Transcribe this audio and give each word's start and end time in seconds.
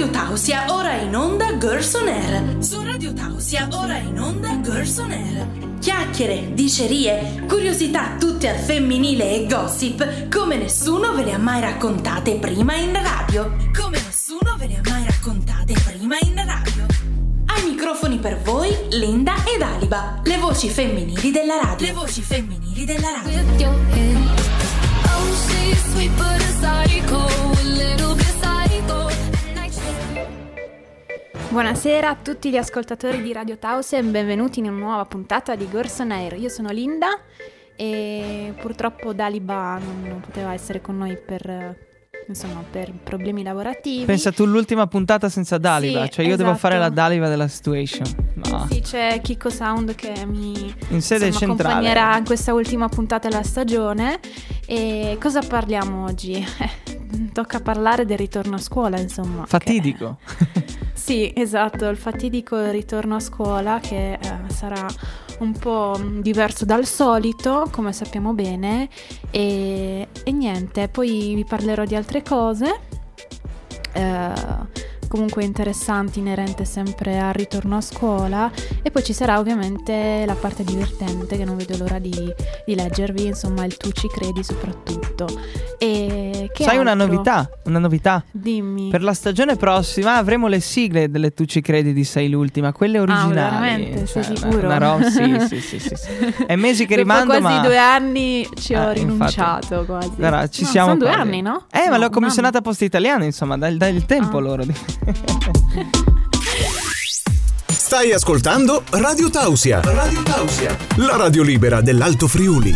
Radio 0.00 0.18
Tausia, 0.18 0.64
ora 0.72 0.94
in 0.94 1.14
onda 1.14 1.58
Girls 1.58 1.92
on 1.92 2.08
Air. 2.08 2.56
Su 2.64 2.82
Radio 2.82 3.12
Tausia, 3.12 3.68
ora 3.72 3.98
in 3.98 4.18
onda 4.18 4.58
Girls 4.62 4.96
on 4.96 5.10
Air. 5.10 5.46
Chiacchiere, 5.78 6.54
dicerie, 6.54 7.44
curiosità 7.46 8.16
tutte 8.18 8.48
al 8.48 8.56
femminile 8.56 9.30
e 9.30 9.46
gossip 9.46 10.30
come 10.30 10.56
nessuno 10.56 11.12
ve 11.12 11.24
le 11.24 11.32
ha 11.34 11.38
mai 11.38 11.60
raccontate 11.60 12.36
prima 12.36 12.76
in 12.76 12.94
radio. 12.94 13.54
Come 13.78 14.00
nessuno 14.00 14.56
ve 14.56 14.68
le 14.68 14.76
ha 14.76 14.88
mai 14.88 15.04
raccontate 15.04 15.74
prima 15.84 16.16
in 16.22 16.34
radio. 16.34 16.86
Ai 17.44 17.62
microfoni 17.68 18.16
per 18.20 18.40
voi 18.40 18.74
Linda 18.92 19.34
ed 19.54 19.60
Aliba, 19.60 20.22
le 20.24 20.38
voci 20.38 20.70
femminili 20.70 21.30
della 21.30 21.60
radio. 21.62 21.86
Le 21.86 21.92
voci 21.92 22.22
femminili 22.22 22.86
della 22.86 23.20
radio. 23.22 23.40
Buonasera 31.50 32.08
a 32.10 32.16
tutti 32.16 32.48
gli 32.50 32.56
ascoltatori 32.56 33.20
di 33.22 33.32
Radio 33.32 33.58
Tause 33.58 33.98
e 33.98 34.02
benvenuti 34.02 34.60
in 34.60 34.66
una 34.68 34.78
nuova 34.78 35.04
puntata 35.04 35.56
di 35.56 35.68
Gorson 35.68 36.12
Air. 36.12 36.34
Io 36.34 36.48
sono 36.48 36.70
Linda 36.70 37.08
e 37.76 38.54
purtroppo 38.60 39.12
Daliba 39.12 39.78
non, 39.78 40.20
poteva 40.20 40.52
essere 40.52 40.80
con 40.80 40.96
noi 40.96 41.16
per, 41.18 41.44
eh, 41.48 41.76
insomma, 42.28 42.62
per 42.70 42.92
problemi 43.02 43.42
lavorativi. 43.42 44.04
Pensa 44.04 44.30
tu 44.30 44.44
l'ultima 44.46 44.86
puntata 44.86 45.28
senza 45.28 45.58
Daliva, 45.58 46.04
Sì, 46.04 46.10
cioè 46.12 46.24
io 46.24 46.36
devo 46.36 46.50
esatto. 46.50 46.68
fare 46.68 46.78
la 46.78 46.88
Daliva 46.88 47.28
della 47.28 47.48
situation. 47.48 48.06
No. 48.48 48.66
Sì, 48.70 48.80
c'è 48.80 49.20
Kiko 49.20 49.50
Sound 49.50 49.96
che 49.96 50.24
mi 50.26 50.72
In 50.90 51.02
sede 51.02 51.26
insomma, 51.26 51.54
accompagnerà 51.54 52.16
in 52.16 52.24
questa 52.24 52.54
ultima 52.54 52.88
puntata 52.88 53.28
della 53.28 53.42
stagione. 53.42 54.20
E 54.66 55.16
cosa 55.20 55.40
parliamo 55.40 56.04
oggi? 56.04 56.46
Tocca 57.32 57.60
parlare 57.60 58.04
del 58.04 58.16
ritorno 58.18 58.54
a 58.54 58.58
scuola, 58.58 58.98
insomma. 59.00 59.42
che- 59.42 59.48
Fatidico. 59.48 60.18
Sì, 61.10 61.32
esatto, 61.34 61.88
il 61.88 61.96
fatidico 61.96 62.70
ritorno 62.70 63.16
a 63.16 63.18
scuola 63.18 63.80
che 63.80 64.12
eh, 64.12 64.18
sarà 64.46 64.86
un 65.40 65.50
po' 65.58 65.98
mh, 65.98 66.20
diverso 66.20 66.64
dal 66.64 66.84
solito, 66.84 67.66
come 67.72 67.92
sappiamo 67.92 68.32
bene, 68.32 68.88
e, 69.32 70.06
e 70.22 70.30
niente, 70.30 70.86
poi 70.86 71.34
vi 71.34 71.44
parlerò 71.44 71.82
di 71.82 71.96
altre 71.96 72.22
cose, 72.22 72.78
eh, 73.92 74.32
comunque 75.10 75.42
interessanti, 75.42 76.20
inerente 76.20 76.64
sempre 76.64 77.18
al 77.18 77.32
ritorno 77.32 77.76
a 77.76 77.80
scuola, 77.80 78.48
e 78.80 78.90
poi 78.92 79.02
ci 79.02 79.12
sarà 79.12 79.40
ovviamente 79.40 80.22
la 80.24 80.34
parte 80.34 80.62
divertente 80.62 81.36
che 81.36 81.44
non 81.44 81.56
vedo 81.56 81.76
l'ora 81.76 81.98
di, 81.98 82.32
di 82.64 82.74
leggervi, 82.76 83.26
insomma 83.26 83.64
il 83.64 83.76
tu 83.76 83.90
ci 83.90 84.06
credi 84.06 84.44
soprattutto. 84.44 85.26
E 85.78 86.50
che 86.52 86.62
Sai 86.62 86.76
una 86.78 86.92
altro? 86.92 87.06
novità? 87.06 87.50
Una 87.64 87.78
novità. 87.78 88.22
Dimmi. 88.30 88.88
Per 88.90 89.02
la 89.02 89.14
stagione 89.14 89.56
prossima 89.56 90.16
avremo 90.16 90.46
le 90.46 90.60
sigle 90.60 91.10
delle 91.10 91.32
Tu 91.32 91.44
ci 91.46 91.60
credi 91.60 91.92
di 91.92 92.04
Sei 92.04 92.28
l'ultima, 92.28 92.72
quelle 92.72 92.98
originali. 93.00 93.30
Ah, 93.30 93.34
veramente? 93.60 94.06
Sei 94.06 94.22
Cioè, 94.22 94.36
sicuro? 94.36 94.66
Una, 94.66 94.76
una 94.76 94.96
ro- 94.98 95.08
sì, 95.10 95.40
sì, 95.48 95.60
sì, 95.60 95.78
sì. 95.78 96.44
È 96.46 96.54
mesi 96.56 96.86
che 96.86 96.94
rimando, 97.00 97.26
quasi 97.38 97.42
ma... 97.42 97.60
due 97.60 97.78
anni 97.78 98.46
ci 98.54 98.74
ho 98.74 98.90
Eh, 98.90 98.94
rinunciato 98.94 99.84
quasi. 99.86 100.10
Guarda, 100.16 100.48
ci 100.48 100.64
siamo 100.66 100.88
Sono 100.88 100.98
due 101.00 101.08
quasi. 101.08 101.22
anni, 101.22 101.40
no? 101.42 101.64
Eh, 101.70 101.88
ma 101.88 101.96
l'ho 101.96 102.10
commissionata 102.10 102.56
a 102.58 102.60
anno. 102.60 102.68
Poste 102.70 102.84
Italiane, 102.84 103.24
insomma, 103.24 103.56
dai, 103.56 103.76
dai 103.76 103.94
il 103.94 104.04
tempo 104.06 104.36
Ah. 104.36 104.40
loro. 104.40 104.64
Stai 107.66 108.12
ascoltando 108.12 108.84
Radio 108.90 109.30
Tausia. 109.30 109.80
Radio 109.80 110.22
Tausia. 110.22 110.76
La 110.96 111.16
radio 111.16 111.42
libera 111.42 111.80
dell'Alto 111.80 112.28
Friuli. 112.28 112.72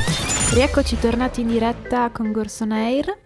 Rieccoci 0.53 0.99
tornati 0.99 1.43
in 1.43 1.49
diretta 1.49 2.11
con 2.11 2.33
Gorson 2.33 2.73
Air 2.73 3.17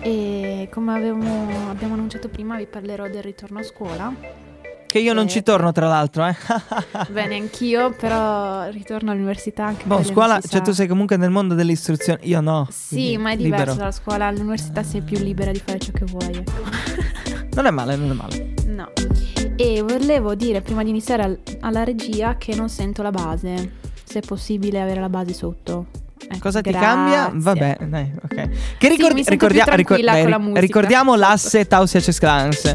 e 0.00 0.68
come 0.72 0.94
avevamo- 0.94 1.68
abbiamo 1.70 1.94
annunciato 1.94 2.28
prima 2.28 2.56
vi 2.56 2.66
parlerò 2.66 3.08
del 3.08 3.22
ritorno 3.22 3.60
a 3.60 3.62
scuola. 3.62 4.12
che 4.92 4.98
io 4.98 5.14
non 5.14 5.24
Eh. 5.24 5.28
ci 5.30 5.42
torno, 5.42 5.72
tra 5.72 5.88
l'altro, 5.88 6.26
eh. 6.26 6.36
Bene, 7.10 7.36
anch'io, 7.36 7.94
però 7.98 8.68
ritorno 8.68 9.10
all'università 9.10 9.64
anche 9.64 9.86
Boh, 9.86 10.04
scuola, 10.04 10.34
non 10.34 10.42
cioè 10.42 10.50
sa. 10.58 10.60
tu 10.60 10.72
sei 10.72 10.86
comunque 10.86 11.16
nel 11.16 11.30
mondo 11.30 11.54
dell'istruzione, 11.54 12.18
io 12.24 12.42
no. 12.42 12.68
Sì, 12.70 13.16
ma 13.16 13.30
è 13.30 13.36
diverso 13.36 13.56
libero. 13.60 13.74
dalla 13.78 13.90
scuola, 13.90 14.26
all'università 14.26 14.82
sei 14.82 15.00
più 15.00 15.16
libera 15.18 15.50
di 15.50 15.62
fare 15.64 15.78
ciò 15.78 15.92
che 15.92 16.04
vuoi, 16.04 16.34
ecco. 16.36 17.30
Non 17.54 17.66
è 17.66 17.70
male, 17.70 17.96
non 17.96 18.10
è 18.10 18.14
male. 18.14 18.54
No. 18.66 18.90
E 19.56 19.82
volevo 19.82 20.34
dire 20.34 20.62
prima 20.62 20.82
di 20.82 20.90
iniziare 20.90 21.22
al- 21.22 21.38
alla 21.60 21.84
regia 21.84 22.36
che 22.36 22.54
non 22.54 22.68
sento 22.68 23.02
la 23.02 23.10
base. 23.10 23.80
Se 24.04 24.20
è 24.20 24.22
possibile 24.22 24.80
avere 24.80 25.00
la 25.00 25.08
base 25.08 25.32
sotto. 25.34 25.86
Ecco, 26.24 26.38
Cosa 26.40 26.60
ti 26.60 26.70
grazie. 26.70 26.88
cambia? 26.88 27.30
Vabbè, 27.34 27.76
dai, 27.88 28.12
ok. 28.22 28.34
Che 28.78 28.88
Sì, 28.88 28.96
sento 28.96 29.14
più 29.14 29.24
ricordia- 29.26 29.64
tranquilla 29.64 30.12
dai, 30.12 30.20
con 30.22 30.30
la 30.30 30.36
ri- 30.36 30.42
musica. 30.42 30.60
ricordiamo 30.60 31.14
l'asse 31.14 31.66
Tausia 31.66 32.00
Cesclans. 32.00 32.74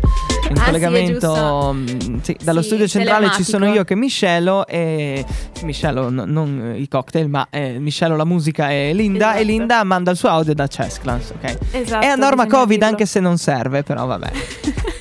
In 0.50 0.56
Ah, 0.56 0.60
sì, 0.60 0.66
collegamento 0.66 1.28
giusto. 1.34 1.74
mh, 1.74 2.22
sì, 2.22 2.38
dallo 2.42 2.62
Sì, 2.62 2.68
studio 2.68 2.88
centrale 2.88 3.30
ci 3.32 3.44
sono 3.44 3.66
io 3.74 3.84
che 3.84 3.96
Miscello 3.96 4.66
e 4.66 5.26
Miscello 5.64 6.10
no- 6.10 6.24
non 6.26 6.72
eh, 6.76 6.80
i 6.80 6.88
cocktail, 6.88 7.28
ma 7.28 7.48
eh, 7.50 7.80
Miscello 7.80 8.16
la 8.16 8.24
musica 8.24 8.70
e 8.72 8.94
Linda 8.94 9.26
Esatto. 9.32 9.40
e 9.40 9.44
Linda 9.44 9.84
manda 9.84 10.12
il 10.12 10.16
suo 10.18 10.30
audio 10.30 10.54
da 10.54 10.68
Cesclans, 10.68 11.32
ok? 11.32 11.58
Esatto, 11.72 12.06
è 12.06 12.08
a 12.08 12.16
norma 12.16 12.48
Covid 12.48 12.70
dirlo. 12.70 12.86
anche 12.86 13.06
se 13.06 13.20
non 13.20 13.38
serve, 13.38 13.84
però 13.84 14.06
vabbè. 14.06 14.32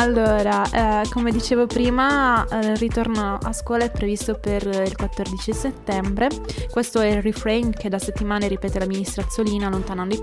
Allora, 0.00 1.02
eh, 1.02 1.08
come 1.08 1.32
dicevo 1.32 1.66
prima, 1.66 2.46
eh, 2.46 2.68
il 2.68 2.76
ritorno 2.76 3.36
a 3.42 3.52
scuola 3.52 3.82
è 3.82 3.90
previsto 3.90 4.38
per 4.38 4.64
il 4.64 4.94
14 4.94 5.52
settembre. 5.52 6.28
Questo 6.70 7.00
è 7.00 7.08
il 7.08 7.20
refrain 7.20 7.72
che 7.72 7.88
da 7.88 7.98
settimane 7.98 8.46
ripete 8.46 8.78
la 8.78 8.86
ministra 8.86 9.24
Azzolina, 9.24 9.66
allontanando 9.66 10.14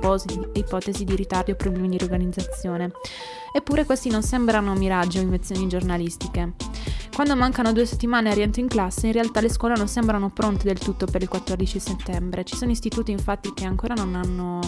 ipotesi, 0.54 1.04
di 1.04 1.16
ritardo 1.18 1.52
o 1.52 1.56
problemi 1.56 1.90
di 1.90 1.98
riorganizzazione. 1.98 2.92
Eppure 3.54 3.84
questi 3.84 4.10
non 4.10 4.24
sembrano 4.24 4.74
miraggi 4.76 5.18
o 5.18 5.22
invenzioni 5.22 5.68
giornalistiche. 5.68 6.54
Quando 7.14 7.36
mancano 7.36 7.74
due 7.74 7.86
settimane 7.86 8.30
al 8.30 8.36
rientro 8.36 8.62
in 8.62 8.70
classe, 8.70 9.08
in 9.08 9.14
realtà 9.14 9.42
le 9.42 9.50
scuole 9.50 9.76
non 9.76 9.90
sembrano 9.90 10.30
pronte 10.30 10.64
del 10.64 10.80
tutto 10.80 11.06
per 11.06 11.22
il 11.22 11.28
14 11.28 11.80
settembre. 11.80 12.46
Ci 12.46 12.56
sono 12.56 12.72
istituti 12.72 13.12
infatti 13.12 13.54
che 13.54 13.66
ancora 13.66 13.94
non 13.94 14.16
hanno 14.16 14.60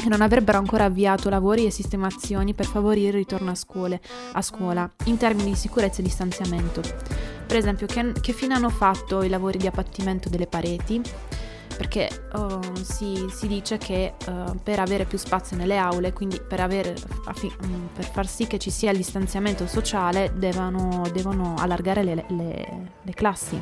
che 0.00 0.08
non 0.08 0.20
avrebbero 0.20 0.58
ancora 0.58 0.84
avviato 0.84 1.28
lavori 1.28 1.66
e 1.66 1.70
sistemazioni 1.70 2.54
per 2.54 2.66
favorire 2.66 3.08
il 3.08 3.14
ritorno 3.14 3.50
a, 3.50 3.54
scuole, 3.54 4.00
a 4.32 4.42
scuola 4.42 4.90
in 5.04 5.16
termini 5.16 5.50
di 5.50 5.56
sicurezza 5.56 6.00
e 6.00 6.04
distanziamento. 6.04 6.80
Per 7.46 7.56
esempio, 7.56 7.86
che, 7.86 8.12
che 8.20 8.32
fine 8.32 8.54
hanno 8.54 8.70
fatto 8.70 9.22
i 9.22 9.28
lavori 9.28 9.58
di 9.58 9.66
abbattimento 9.66 10.28
delle 10.28 10.46
pareti? 10.46 11.00
Perché 11.76 12.10
oh, 12.32 12.60
si, 12.82 13.26
si 13.32 13.46
dice 13.46 13.78
che 13.78 14.12
eh, 14.14 14.44
per 14.62 14.80
avere 14.80 15.06
più 15.06 15.16
spazio 15.16 15.56
nelle 15.56 15.78
aule, 15.78 16.12
quindi 16.12 16.38
per, 16.38 16.60
avere, 16.60 16.94
affi- 17.24 17.50
mm, 17.64 17.86
per 17.94 18.04
far 18.04 18.26
sì 18.26 18.46
che 18.46 18.58
ci 18.58 18.70
sia 18.70 18.90
il 18.90 18.98
distanziamento 18.98 19.66
sociale, 19.66 20.30
devono, 20.36 21.02
devono 21.10 21.54
allargare 21.58 22.02
le- 22.02 22.24
le- 22.28 22.90
le 23.00 23.14
classi. 23.14 23.58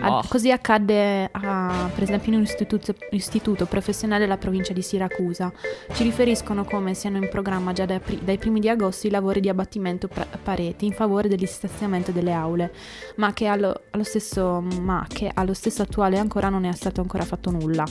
Ad- 0.00 0.10
No. 0.10 0.22
così 0.28 0.50
accadde 0.50 1.28
a- 1.30 1.88
per 1.94 2.02
esempio 2.02 2.32
in 2.32 2.38
un 2.38 2.44
istituto, 2.44 2.94
istituto 3.10 3.66
professionale 3.66 4.22
della 4.22 4.36
provincia 4.36 4.72
di 4.72 4.82
Siracusa. 4.82 5.52
Ci 5.92 6.02
riferiscono 6.02 6.64
come 6.64 6.94
siano 6.94 7.16
in 7.18 7.28
programma 7.28 7.72
già 7.72 7.84
dai, 7.86 8.00
dai 8.22 8.38
primi 8.38 8.60
di 8.60 8.68
agosto 8.68 9.06
i 9.06 9.10
lavori 9.10 9.40
di 9.40 9.48
abbattimento 9.48 10.08
pra- 10.08 10.26
pareti 10.42 10.86
in 10.86 10.92
favore 10.92 11.28
del 11.28 11.38
distanziamento 11.38 12.10
delle 12.10 12.32
aule, 12.32 12.72
ma 13.16 13.32
che 13.32 13.46
allo, 13.46 13.82
allo 13.90 14.04
stesso, 14.04 14.60
ma 14.80 15.04
che 15.08 15.30
allo 15.32 15.54
stesso 15.54 15.82
attuale 15.82 16.18
ancora 16.18 16.48
non 16.48 16.64
è 16.64 16.72
stato 16.72 17.00
ancora 17.00 17.24
fatto 17.24 17.50
nulla. 17.50 17.84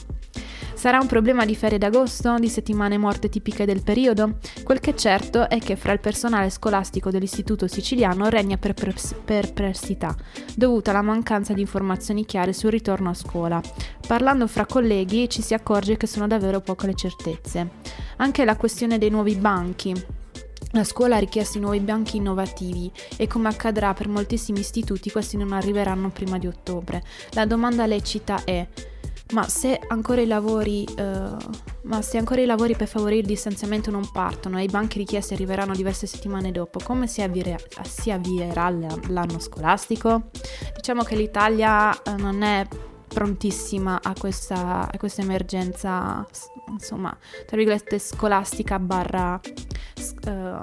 Sarà 0.83 0.99
un 0.99 1.07
problema 1.07 1.45
di 1.45 1.55
ferie 1.55 1.77
d'agosto, 1.77 2.38
di 2.38 2.49
settimane 2.49 2.97
morte 2.97 3.29
tipiche 3.29 3.63
del 3.63 3.81
periodo? 3.83 4.39
Quel 4.66 4.81
che 4.81 4.91
è 4.91 4.94
certo 4.95 5.47
è 5.47 5.57
che 5.57 5.77
fra 5.77 5.94
il 5.94 6.01
personale 6.01 6.49
scolastico 6.49 7.09
dell'istituto 7.09 7.67
siciliano 7.67 8.27
regna 8.27 8.57
perplessità, 8.57 10.13
dovuta 10.53 10.89
alla 10.89 11.01
mancanza 11.01 11.53
di 11.53 11.61
informazioni 11.61 12.25
chiare 12.25 12.51
sul 12.51 12.72
ritorno 12.72 13.11
a 13.11 13.13
scuola. 13.13 13.61
Parlando 14.05 14.45
fra 14.45 14.66
colleghi 14.66 15.29
ci 15.29 15.41
si 15.41 15.53
accorge 15.53 15.95
che 15.95 16.05
sono 16.05 16.27
davvero 16.27 16.59
poche 16.59 16.88
le 16.88 16.95
certezze. 16.95 17.69
Anche 18.17 18.43
la 18.43 18.57
questione 18.57 18.97
dei 18.97 19.09
nuovi 19.09 19.35
banchi. 19.35 19.93
La 20.72 20.84
scuola 20.84 21.16
ha 21.16 21.19
richiesto 21.19 21.59
i 21.59 21.61
nuovi 21.61 21.79
banchi 21.79 22.17
innovativi 22.17 22.91
e 23.16 23.25
come 23.25 23.47
accadrà 23.47 23.93
per 23.93 24.09
moltissimi 24.09 24.59
istituti 24.59 25.11
questi 25.11 25.37
non 25.37 25.53
arriveranno 25.53 26.09
prima 26.09 26.37
di 26.37 26.47
ottobre. 26.47 27.02
La 27.35 27.46
domanda 27.46 27.85
lecita 27.85 28.43
è 28.43 28.67
ma 29.34 29.47
se 29.47 29.80
ancora 29.88 30.22
i 30.22 30.28
lavori, 30.28 30.85
eh, 30.96 32.02
se 32.02 32.18
ancora 32.18 32.41
i 32.41 32.46
lavori 32.46 32.76
per 32.76 32.88
favorire 32.88 33.22
il 33.22 33.26
distanziamento 33.26 33.91
non 33.91 34.09
partono 34.12 34.59
e 34.59 34.64
i 34.64 34.68
banchi 34.68 35.00
richiesti 35.00 35.34
arriveranno 35.34 35.74
diverse 35.74 36.08
settimane 36.08 36.52
dopo, 36.52 36.80
come 36.84 37.08
si, 37.08 37.22
avvierà, 37.22 37.58
si 37.82 38.12
avvierà 38.12 38.70
l'anno 38.70 39.40
scolastico? 39.40 40.30
Diciamo 40.76 41.03
che 41.03 41.16
l'Italia 41.16 41.91
eh, 42.03 42.16
non 42.16 42.44
è 42.44 42.66
prontissima 43.08 44.00
a 44.02 44.14
questa, 44.18 44.90
a 44.91 44.97
questa 44.97 45.22
emergenza, 45.22 46.26
insomma, 46.70 47.16
tra 47.46 47.58
virgolette 47.58 48.00
scolastica 48.00 48.80
barra 48.80 49.40
eh, 50.26 50.58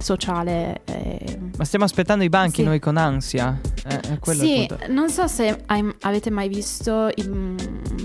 sociale. 0.00 0.80
eh. 0.84 1.38
Ma 1.56 1.64
stiamo 1.64 1.84
aspettando 1.84 2.24
i 2.24 2.28
banchi 2.28 2.60
Sì. 2.62 2.66
noi 2.66 2.78
con 2.78 2.96
ansia. 2.96 3.58
Eh, 3.86 4.00
è 4.00 4.18
quello 4.18 4.42
Sì, 4.42 4.68
non 4.88 5.08
so 5.10 5.26
se 5.26 5.62
hai- 5.66 5.94
avete 6.02 6.30
mai 6.30 6.48
visto 6.48 7.08
i- 7.14 7.22
mm, 7.26 7.56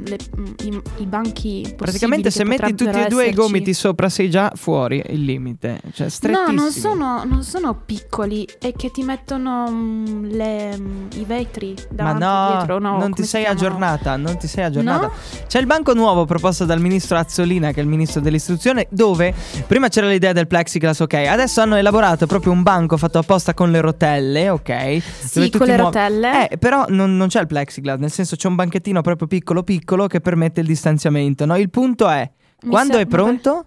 le- 0.05 0.17
mm, 0.39 0.45
i, 0.63 0.81
i 0.99 1.05
banchi 1.05 1.73
Praticamente 1.75 2.31
se 2.31 2.43
metti 2.45 2.73
tutti 2.73 2.97
e 2.99 3.07
due 3.07 3.27
i 3.27 3.33
gomiti 3.33 3.73
sopra 3.73 4.07
sei 4.09 4.29
già 4.29 4.51
fuori 4.55 5.01
il 5.09 5.23
limite. 5.23 5.81
Cioè, 5.93 6.07
No, 6.29 6.51
non 6.51 6.71
sono, 6.71 7.23
non 7.25 7.43
sono 7.43 7.75
piccoli, 7.85 8.47
è 8.59 8.71
che 8.73 8.91
ti 8.91 9.03
mettono 9.03 9.67
mm, 9.69 10.25
le- 10.25 10.79
i 11.15 11.25
vetri 11.25 11.73
Ma 11.89 11.95
davanti 11.95 12.23
no, 12.23 12.55
dietro. 12.57 12.79
No, 12.79 12.97
non 12.97 13.13
ti 13.13 13.23
sei 13.23 13.45
aggiornata, 13.45 14.15
non 14.15 14.37
ti 14.37 14.47
sei 14.47 14.63
aggiornata. 14.63 15.07
No? 15.07 15.13
C'è 15.47 15.59
il 15.59 15.65
banco 15.65 15.93
nuovo 15.93 16.25
proposto 16.25 16.65
dal 16.65 16.79
ministro 16.79 17.17
Azzolina, 17.17 17.71
che 17.71 17.79
è 17.79 17.83
il 17.83 17.89
ministro 17.89 18.21
dell'istruzione, 18.21 18.87
dove 18.89 19.33
prima 19.67 19.89
c'era 19.89 20.02
l'idea 20.07 20.33
del 20.33 20.47
plexiglass, 20.47 20.99
ok, 21.01 21.13
adesso 21.13 21.61
hanno 21.61 21.75
elaborato 21.75 22.25
proprio 22.27 22.51
un 22.51 22.63
banco 22.63 22.97
fatto 22.97 23.17
apposta 23.19 23.53
con 23.53 23.71
le 23.71 23.81
rotelle, 23.81 24.49
ok? 24.49 25.01
Sì, 25.01 25.49
con 25.49 25.67
le 25.67 25.77
muovi- 25.77 25.97
rotelle. 25.97 26.49
Eh, 26.49 26.57
però 26.57 26.85
non, 26.89 27.15
non 27.17 27.27
c'è 27.27 27.41
il 27.41 27.47
plexiglass, 27.47 27.99
nel 27.99 28.11
senso 28.11 28.35
c'è 28.35 28.47
un 28.47 28.55
banchettino 28.55 29.01
proprio 29.01 29.27
piccolo 29.27 29.63
piccolo 29.63 30.07
che 30.07 30.21
permette 30.21 30.61
il 30.61 30.67
distanziamento, 30.67 31.45
no? 31.45 31.57
Il 31.57 31.69
punto 31.69 32.07
è, 32.09 32.29
Mi 32.63 32.69
quando 32.69 32.93
sa- 32.93 32.99
è 32.99 33.05
pronto? 33.05 33.65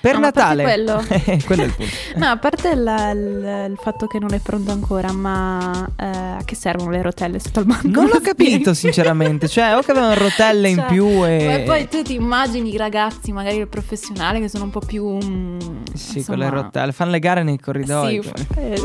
Per 0.00 0.14
No, 0.14 0.20
Natale. 0.20 0.62
quello. 0.62 1.02
Eh, 1.08 1.42
quello 1.44 1.62
è 1.62 1.64
il 1.66 1.74
punto. 1.74 1.92
No, 2.16 2.26
a 2.26 2.36
parte 2.36 2.68
il, 2.70 2.78
il- 2.78 3.70
il 3.72 3.78
fatto 3.80 4.06
che 4.06 4.18
non 4.18 4.32
è 4.32 4.38
pronto 4.38 4.70
ancora, 4.70 5.12
ma 5.12 5.88
eh, 5.98 6.06
a 6.06 6.42
che 6.44 6.54
servono 6.54 6.90
le 6.90 7.02
rotelle 7.02 7.38
sotto 7.40 7.60
il 7.60 7.66
banco? 7.66 7.88
Non 7.88 8.06
l'ho 8.06 8.20
capito 8.22 8.74
sinceramente, 8.74 9.48
cioè 9.48 9.76
o 9.76 9.80
che 9.82 9.90
avevano 9.90 10.14
rotelle 10.14 10.68
in 10.68 10.76
Cioè, 10.76 10.86
più 10.86 11.24
e... 11.26 11.54
E 11.54 11.62
poi 11.66 11.88
tu 11.88 12.02
ti 12.02 12.14
immagini 12.14 12.72
i 12.72 12.76
ragazzi, 12.76 13.32
magari 13.32 13.56
il 13.56 13.68
professionale, 13.68 14.40
che 14.40 14.48
sono 14.48 14.64
un 14.64 14.70
po' 14.70 14.80
più... 14.80 15.06
mm, 15.22 15.58
Sì, 15.94 16.18
insomma, 16.18 16.36
con 16.38 16.46
le 16.46 16.50
rotelle, 16.62 16.92
fanno 16.92 17.10
le 17.10 17.18
gare 17.18 17.42
nei 17.42 17.58
corridoi. 17.58 18.22
Sì, 18.22 18.30
eh, 18.56 18.80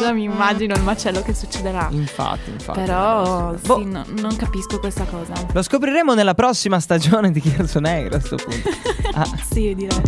già 0.00 0.12
mi 0.12 0.24
immagino 0.24 0.74
il 0.74 0.82
macello 0.82 1.22
che 1.22 1.34
succederà. 1.34 1.88
Infatti, 1.90 2.50
infatti. 2.50 2.80
Però 2.80 3.54
sì, 3.56 3.66
Boh. 3.66 3.84
no- 3.84 4.04
non 4.18 4.36
capisco 4.36 4.78
questa 4.78 5.04
cosa. 5.04 5.32
Lo 5.52 5.62
scopriremo 5.62 6.14
nella 6.14 6.34
prossima 6.34 6.80
stagione 6.80 7.30
di 7.30 7.40
Chiasso 7.40 7.80
Negro 7.80 8.16
a 8.16 8.20
questo 8.20 8.36
punto. 8.36 8.68
Ah. 9.12 9.26
Sì, 9.50 9.74
direi. 9.74 10.00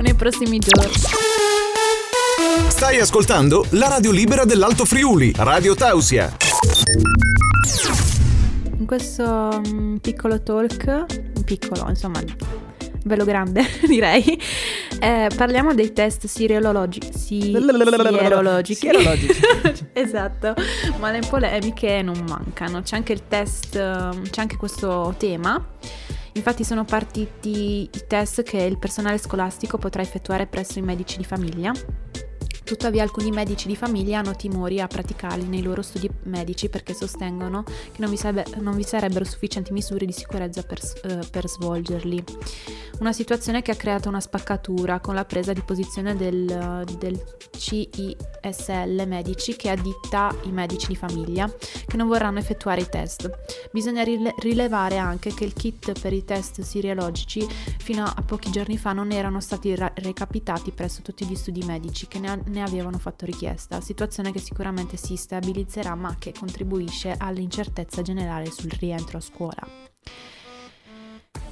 Nei 0.00 0.12
prossimi 0.12 0.58
giorni. 0.58 0.92
Stai 2.68 2.98
ascoltando 3.00 3.64
la 3.70 3.88
radio 3.88 4.10
libera 4.10 4.44
dell'Alto 4.44 4.84
Friuli, 4.84 5.32
Radio 5.34 5.74
Tausia. 5.74 6.36
In 8.78 8.84
questo 8.86 9.62
mm, 9.66 9.96
piccolo 9.96 10.42
talk, 10.42 11.42
piccolo 11.44 11.88
insomma, 11.88 12.20
bello 13.02 13.24
grande 13.24 13.62
direi, 13.86 14.40
eh, 15.00 15.28
parliamo 15.34 15.74
dei 15.74 15.92
test 15.92 16.26
sierologi- 16.26 17.12
si- 17.12 17.50
sierologici. 18.18 18.74
Sierologici. 18.74 19.40
esatto, 19.92 20.54
ma 20.98 21.10
le 21.10 21.20
polemiche 21.28 22.02
non 22.02 22.22
mancano. 22.28 22.82
C'è 22.82 22.96
anche 22.96 23.12
il 23.12 23.26
test, 23.28 23.72
c'è 23.72 24.40
anche 24.40 24.56
questo 24.56 25.14
tema. 25.18 25.64
Infatti 26.34 26.62
sono 26.62 26.84
partiti 26.84 27.82
i 27.92 28.04
test 28.06 28.42
che 28.42 28.58
il 28.58 28.78
personale 28.78 29.18
scolastico 29.18 29.78
potrà 29.78 30.00
effettuare 30.00 30.46
presso 30.46 30.78
i 30.78 30.82
medici 30.82 31.16
di 31.16 31.24
famiglia. 31.24 31.72
Tuttavia 32.64 33.02
alcuni 33.02 33.30
medici 33.30 33.66
di 33.66 33.76
famiglia 33.76 34.18
hanno 34.20 34.36
timori 34.36 34.80
a 34.80 34.86
praticarli 34.86 35.46
nei 35.46 35.62
loro 35.62 35.82
studi 35.82 36.08
medici 36.24 36.68
perché 36.68 36.94
sostengono 36.94 37.64
che 37.64 38.00
non 38.00 38.10
vi, 38.10 38.16
sarebbe- 38.16 38.60
non 38.60 38.76
vi 38.76 38.84
sarebbero 38.84 39.24
sufficienti 39.24 39.72
misure 39.72 40.06
di 40.06 40.12
sicurezza 40.12 40.62
per, 40.62 40.80
eh, 41.04 41.18
per 41.30 41.48
svolgerli. 41.48 42.24
Una 43.00 43.12
situazione 43.14 43.62
che 43.62 43.70
ha 43.70 43.76
creato 43.76 44.08
una 44.08 44.20
spaccatura 44.20 45.00
con 45.00 45.14
la 45.14 45.24
presa 45.24 45.54
di 45.54 45.62
posizione 45.62 46.14
del, 46.16 46.84
del 46.98 47.18
CISL 47.56 49.04
Medici 49.06 49.56
che 49.56 49.70
additta 49.70 50.34
i 50.42 50.52
medici 50.52 50.88
di 50.88 50.96
famiglia 50.96 51.50
che 51.86 51.96
non 51.96 52.08
vorranno 52.08 52.40
effettuare 52.40 52.82
i 52.82 52.88
test. 52.90 53.30
Bisogna 53.72 54.02
rile- 54.02 54.34
rilevare 54.38 54.98
anche 54.98 55.32
che 55.32 55.44
il 55.44 55.54
kit 55.54 55.98
per 55.98 56.12
i 56.12 56.26
test 56.26 56.60
sierologici 56.60 57.46
fino 57.78 58.04
a 58.04 58.22
pochi 58.22 58.50
giorni 58.50 58.76
fa 58.76 58.92
non 58.92 59.12
erano 59.12 59.40
stati 59.40 59.74
ra- 59.74 59.92
recapitati 59.94 60.70
presso 60.70 61.00
tutti 61.00 61.24
gli 61.24 61.34
studi 61.34 61.62
medici 61.64 62.06
che 62.06 62.18
ne, 62.18 62.42
ne 62.50 62.62
avevano 62.62 62.98
fatto 62.98 63.24
richiesta, 63.24 63.80
situazione 63.80 64.32
che 64.32 64.40
sicuramente 64.40 64.96
si 64.96 65.16
stabilizzerà 65.16 65.94
ma 65.94 66.16
che 66.18 66.34
contribuisce 66.38 67.14
all'incertezza 67.16 68.02
generale 68.02 68.50
sul 68.50 68.70
rientro 68.70 69.18
a 69.18 69.20
scuola. 69.20 69.66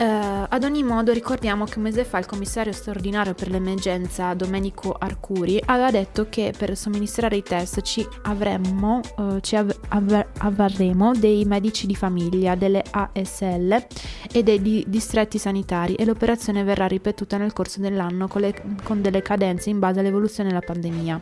Eh, 0.01 0.05
ad 0.05 0.63
ogni 0.63 0.85
modo 0.85 1.13
ricordiamo 1.13 1.65
che 1.65 1.79
un 1.79 1.83
mese 1.83 2.05
fa 2.05 2.19
il 2.19 2.27
commissario 2.27 2.71
straordinario 2.73 3.35
per 3.35 3.51
l'emergenza 3.51 4.33
Domenico 4.35 4.93
Arcuri 4.93 5.61
aveva 5.67 5.91
detto 5.91 6.29
che 6.29 6.53
per 6.57 6.77
somministrare 6.77 7.35
i 7.35 7.43
test 7.43 7.81
ci 7.83 8.07
avremmo, 8.23 9.01
eh, 9.19 9.41
ci 9.41 9.57
av- 9.57 9.77
avver- 9.89 10.29
avvarremo 10.39 11.15
dei 11.15 11.45
medici 11.45 11.89
di 11.89 11.97
famiglia, 11.97 12.55
delle 12.55 12.85
ASL 12.89 13.87
e 14.33 14.43
dei 14.45 14.63
di- 14.63 14.85
distretti 14.87 15.37
sanitari 15.37 15.95
e 15.95 16.05
l'operazione 16.05 16.63
verrà 16.63 16.87
ripetuta 16.87 17.37
nel 17.37 17.53
corso 17.53 17.81
dell'anno 17.81 18.29
con, 18.29 18.43
le- 18.43 18.63
con 18.85 19.03
delle 19.03 19.21
cadenze 19.21 19.71
in 19.71 19.81
base 19.81 19.99
all'evoluzione 19.99 20.49
della 20.51 20.63
pandemia. 20.65 21.21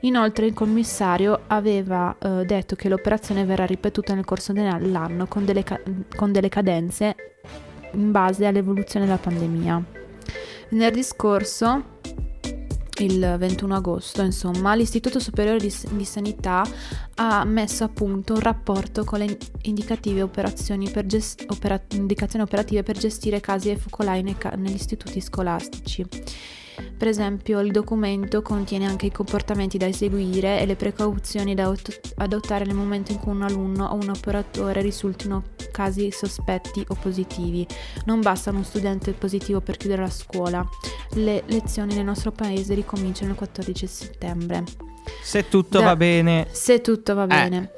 Inoltre 0.00 0.44
il 0.44 0.52
commissario 0.52 1.44
aveva 1.46 2.14
eh, 2.18 2.44
detto 2.44 2.74
che 2.76 2.90
l'operazione 2.90 3.46
verrà 3.46 3.64
ripetuta 3.64 4.12
nel 4.12 4.26
corso 4.26 4.52
dell'anno 4.52 5.26
con 5.26 5.46
delle, 5.46 5.62
ca- 5.62 5.80
con 6.14 6.30
delle 6.30 6.50
cadenze 6.50 7.16
in 7.92 8.10
base 8.10 8.46
all'evoluzione 8.46 9.06
della 9.06 9.18
pandemia. 9.18 9.82
Venerdì 10.70 11.02
scorso, 11.02 11.98
il 13.00 13.36
21 13.38 13.74
agosto, 13.74 14.22
insomma, 14.22 14.74
l'Istituto 14.74 15.18
Superiore 15.18 15.58
di, 15.58 15.72
di 15.90 16.04
Sanità 16.04 16.64
ha 17.24 17.44
messo 17.44 17.84
a 17.84 17.88
punto 17.88 18.34
un 18.34 18.40
rapporto 18.40 19.04
con 19.04 19.20
le 19.20 19.38
indicative 19.62 20.22
operazioni 20.22 20.90
per 20.90 21.06
gest- 21.06 21.44
opera- 21.48 21.80
indicazioni 21.92 22.44
operative 22.44 22.82
per 22.82 22.98
gestire 22.98 23.38
casi 23.38 23.70
e 23.70 23.76
focolai 23.76 24.34
ca- 24.36 24.54
negli 24.56 24.74
istituti 24.74 25.20
scolastici. 25.20 26.04
Per 26.98 27.06
esempio, 27.06 27.60
il 27.60 27.70
documento 27.70 28.42
contiene 28.42 28.86
anche 28.86 29.06
i 29.06 29.12
comportamenti 29.12 29.78
da 29.78 29.86
eseguire 29.86 30.58
e 30.60 30.66
le 30.66 30.74
precauzioni 30.74 31.54
da 31.54 31.68
ot- 31.68 32.14
adottare 32.16 32.64
nel 32.64 32.74
momento 32.74 33.12
in 33.12 33.18
cui 33.18 33.30
un 33.32 33.42
alunno 33.42 33.86
o 33.86 33.94
un 33.94 34.08
operatore 34.08 34.82
risultino 34.82 35.44
casi 35.70 36.10
sospetti 36.10 36.84
o 36.88 36.96
positivi. 37.00 37.64
Non 38.04 38.20
basta 38.20 38.50
uno 38.50 38.64
studente 38.64 39.12
positivo 39.12 39.60
per 39.60 39.76
chiudere 39.76 40.02
la 40.02 40.10
scuola. 40.10 40.66
Le 41.14 41.44
lezioni 41.46 41.94
nel 41.94 42.04
nostro 42.04 42.32
paese 42.32 42.74
ricominciano 42.74 43.30
il 43.30 43.36
14 43.36 43.86
settembre. 43.86 44.91
Se 45.22 45.48
tutto 45.48 45.78
Da- 45.78 45.84
va 45.86 45.96
bene. 45.96 46.46
Se 46.50 46.80
tutto 46.80 47.14
va 47.14 47.26
bene. 47.26 47.72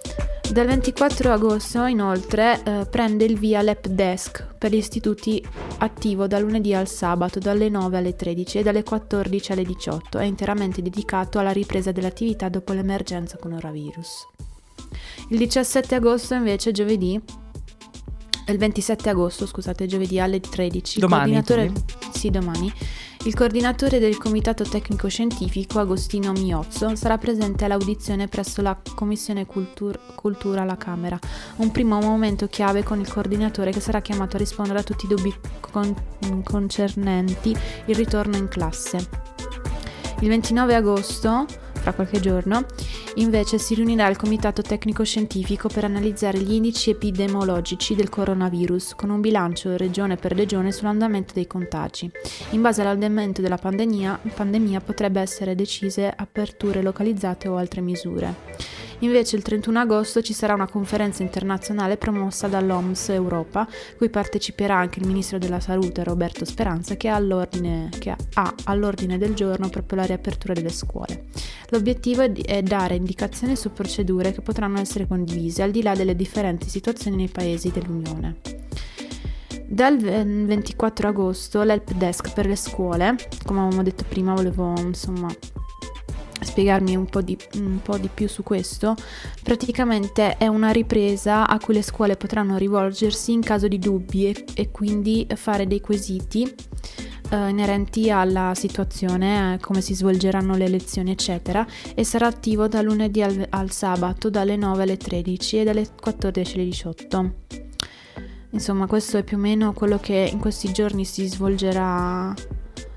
Dal 0.50 0.66
24 0.66 1.32
agosto, 1.32 1.84
inoltre, 1.86 2.62
eh, 2.62 2.86
prende 2.88 3.24
il 3.24 3.38
via 3.38 3.62
l'App 3.62 3.86
Desk 3.86 4.56
per 4.58 4.70
gli 4.70 4.76
istituti 4.76 5.42
attivo 5.78 6.26
dal 6.26 6.42
lunedì 6.42 6.74
al 6.74 6.86
sabato 6.86 7.38
dalle 7.38 7.70
9 7.70 7.96
alle 7.96 8.14
13 8.14 8.58
e 8.58 8.62
dalle 8.62 8.82
14 8.82 9.52
alle 9.52 9.64
18. 9.64 10.19
È 10.19 10.24
interamente 10.24 10.82
dedicato 10.82 11.38
alla 11.38 11.50
ripresa 11.50 11.93
dell'attività 11.93 12.50
dopo 12.50 12.72
l'emergenza 12.74 13.38
coronavirus. 13.38 14.28
Il 15.31 15.38
17 15.38 15.94
agosto, 15.94 16.34
invece, 16.34 16.72
giovedì, 16.72 17.19
il 18.46 18.58
27 18.58 19.08
agosto, 19.08 19.46
scusate, 19.46 19.86
giovedì 19.86 20.20
alle 20.20 20.40
13, 20.40 21.00
Domani, 21.00 21.32
coordinatore, 21.32 21.72
sì, 22.12 22.31
domani, 22.31 22.70
il 23.26 23.34
coordinatore 23.34 23.98
del 23.98 24.19
Comitato 24.19 24.64
Tecnico 24.64 25.08
Scientifico, 25.08 25.78
Agostino 25.78 26.32
Miozzo, 26.32 26.94
sarà 26.94 27.16
presente 27.16 27.64
all'audizione 27.64 28.28
presso 28.28 28.60
la 28.60 28.78
Commissione 28.94 29.46
Cultur- 29.46 30.14
Cultura 30.14 30.60
alla 30.60 30.76
Camera. 30.76 31.19
Un 31.56 31.70
primo 31.70 31.98
momento 32.00 32.48
chiave 32.48 32.82
con 32.82 33.00
il 33.00 33.10
coordinatore 33.10 33.70
che 33.70 33.81
sarà 33.81 34.02
chiamato 34.02 34.36
a 34.36 34.40
rispondere 34.40 34.81
a 34.81 34.82
tutti 34.82 35.06
i 35.06 35.08
dubbi 35.08 35.34
con- 35.60 35.94
concernenti 36.44 37.56
il 37.86 37.94
ritorno 37.94 38.36
in 38.36 38.48
classe. 38.48 39.08
Il 40.20 40.28
29 40.28 40.74
agosto, 40.74 41.46
fra 41.84 41.93
qualche 41.93 42.19
giorno, 42.19 42.64
invece 43.17 43.58
si 43.58 43.74
riunirà 43.74 44.08
il 44.08 44.17
Comitato 44.17 44.62
Tecnico 44.62 45.05
Scientifico 45.05 45.69
per 45.69 45.84
analizzare 45.84 46.38
gli 46.38 46.55
indici 46.55 46.88
epidemiologici 46.88 47.94
del 47.94 48.08
coronavirus, 48.08 48.94
con 48.94 49.10
un 49.10 49.20
bilancio 49.20 49.76
regione 49.76 50.17
per 50.17 50.32
regione 50.32 50.72
sull'andamento 50.72 51.34
dei 51.34 51.46
contagi. 51.46 52.10
In 52.53 52.62
base 52.62 52.81
all'andamento 52.81 53.43
della 53.43 53.58
pandemia, 53.58 54.19
pandemia 54.34 54.81
potrebbe 54.81 55.20
essere 55.20 55.55
decise 55.55 56.10
aperture 56.17 56.81
localizzate 56.81 57.48
o 57.48 57.56
altre 57.56 57.82
misure. 57.82 58.83
Invece 59.05 59.37
il 59.37 59.43
31 59.43 59.81
agosto 59.81 60.23
ci 60.23 60.32
sarà 60.32 60.55
una 60.55 60.67
conferenza 60.67 61.23
internazionale 61.23 61.99
promossa 61.99 62.49
dall'OMS 62.49 63.11
Europa, 63.11 63.69
cui 63.99 64.08
parteciperà 64.08 64.77
anche 64.77 64.99
il 64.99 65.06
ministro 65.06 65.37
della 65.37 65.61
Salute 65.61 66.03
Roberto 66.03 66.46
Speranza, 66.46 66.96
che 66.96 67.08
ha 67.08 67.15
all'ordine, 67.15 67.91
che 67.99 68.17
ha 68.32 68.55
all'ordine 68.65 69.19
del 69.19 69.34
giorno 69.34 69.69
proprio 69.69 69.99
la 69.99 70.06
riapertura 70.06 70.55
delle 70.55 70.70
scuole. 70.70 71.27
L'obiettivo 71.69 72.23
è, 72.23 72.63
dare 72.63 72.94
indicazioni 72.94 73.56
su 73.56 73.75
procedure 73.75 74.32
che 74.32 74.41
potranno 74.41 74.81
essere 74.81 75.06
condivise 75.06 75.63
al 75.63 75.70
di 75.70 75.82
là 75.82 75.94
delle 75.94 76.17
differenti 76.17 76.70
situazioni 76.70 77.17
nei 77.17 77.29
paesi 77.29 77.70
dell'Unione. 77.70 78.37
Dal 79.67 79.99
ve- 79.99 80.25
24 80.25 81.08
agosto 81.08 81.63
l'help 81.63 81.93
desk 81.93 82.32
per 82.32 82.46
le 82.46 82.56
scuole, 82.56 83.17
come 83.44 83.61
avevamo 83.61 83.82
detto 83.82 84.05
prima, 84.08 84.32
volevo 84.32 84.73
insomma 84.79 85.29
spiegarmi 86.44 86.96
un 86.96 87.06
po, 87.06 87.20
di, 87.20 87.36
un 87.55 87.81
po' 87.82 87.98
di 87.98 88.08
più 88.13 88.29
su 88.29 88.43
questo, 88.43 88.94
praticamente 89.43 90.36
è 90.36 90.46
una 90.46 90.70
ripresa 90.70 91.46
a 91.48 91.58
cui 91.58 91.74
le 91.74 91.82
scuole 91.82 92.17
potranno 92.17 92.56
rivolgersi 92.56 93.32
in 93.32 93.41
caso 93.41 93.69
di 93.69 93.79
dubbi 93.79 94.27
e, 94.27 94.44
e 94.55 94.70
quindi 94.70 95.27
fare 95.34 95.67
dei 95.67 95.81
quesiti 95.81 96.53
eh, 97.31 97.48
inerenti 97.48 98.10
alla 98.10 98.53
situazione, 98.55 99.55
eh, 99.55 99.58
come 99.58 99.81
si 99.81 99.94
svolgeranno 99.94 100.56
le 100.56 100.69
lezioni, 100.69 101.10
eccetera, 101.10 101.67
e 101.94 102.05
sarà 102.05 102.27
attivo 102.27 102.69
da 102.69 102.82
lunedì 102.82 103.22
al, 103.22 103.46
al 103.51 103.70
sabato 103.70 104.31
dalle 104.31 104.56
9 104.56 104.82
alle 104.82 104.96
13 104.96 105.58
e 105.58 105.65
dalle 105.65 105.89
14 106.01 106.55
alle 106.55 106.65
18. 106.65 107.34
Insomma, 108.51 108.86
questo 108.86 109.19
è 109.19 109.24
più 109.24 109.36
o 109.36 109.41
meno 109.41 109.72
quello 109.72 109.98
che 109.98 110.29
in 110.32 110.39
questi 110.39 110.72
giorni 110.72 111.05
si 111.05 111.27
svolgerà. 111.27 112.32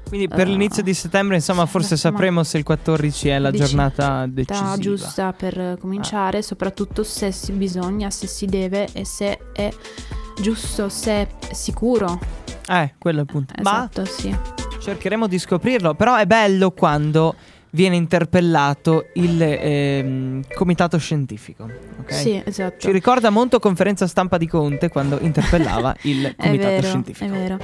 Quindi 0.07 0.27
per 0.27 0.47
Uh, 0.47 0.51
l'inizio 0.51 0.81
di 0.83 0.93
settembre, 0.93 1.35
insomma, 1.35 1.65
sì, 1.65 1.71
forse 1.71 1.93
insomma, 1.93 2.13
sapremo 2.15 2.43
se 2.43 2.57
il 2.57 2.63
14 2.63 3.27
è 3.29 3.39
la 3.39 3.51
giornata 3.51 4.25
decisiva. 4.27 4.77
giusta 4.77 5.33
per 5.33 5.77
cominciare, 5.79 6.41
soprattutto 6.41 7.03
se 7.03 7.31
si 7.31 7.51
bisogna, 7.51 8.09
se 8.09 8.27
si 8.27 8.45
deve 8.45 8.87
e 8.93 9.05
se 9.05 9.37
è 9.53 9.69
giusto, 10.41 10.89
se 10.89 11.11
è 11.11 11.27
sicuro. 11.51 12.19
Eh, 12.69 12.93
quello 12.97 13.19
è 13.19 13.21
il 13.21 13.27
punto. 13.27 13.53
Ma 13.61 13.89
Esatto, 13.89 14.05
sì. 14.05 14.35
cercheremo 14.79 15.27
di 15.27 15.39
scoprirlo. 15.39 15.93
Però 15.95 16.15
è 16.15 16.25
bello 16.25 16.71
quando 16.71 17.35
viene 17.71 17.95
interpellato 17.95 19.07
il 19.13 19.41
ehm, 19.41 20.43
comitato 20.53 20.97
scientifico. 20.97 21.63
ok? 22.01 22.13
Sì, 22.13 22.41
esatto. 22.43 22.79
Ci 22.79 22.91
ricorda 22.91 23.29
molto 23.29 23.59
conferenza 23.59 24.07
stampa 24.07 24.37
di 24.37 24.47
Conte 24.47 24.89
quando 24.89 25.17
interpellava 25.21 25.95
il 26.03 26.33
comitato 26.37 26.69
vero, 26.69 26.87
scientifico. 26.87 27.25
è 27.33 27.37
vero. 27.37 27.57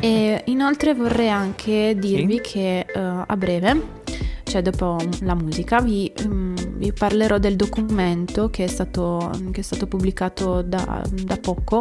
E 0.00 0.42
inoltre 0.46 0.94
vorrei 0.94 1.30
anche 1.30 1.94
dirvi 1.98 2.40
Sì. 2.44 2.52
che 2.52 2.78
eh, 2.80 2.98
a 3.26 3.36
breve, 3.36 4.02
cioè 4.44 4.60
dopo 4.62 4.96
la 5.20 5.34
musica, 5.34 5.80
vi, 5.80 6.12
mm, 6.26 6.54
vi 6.76 6.92
parlerò 6.92 7.38
del 7.38 7.56
documento 7.56 8.50
che 8.50 8.64
è 8.64 8.66
stato, 8.66 9.30
che 9.52 9.60
è 9.60 9.64
stato 9.64 9.86
pubblicato 9.86 10.62
da, 10.62 11.02
da 11.10 11.36
poco, 11.38 11.80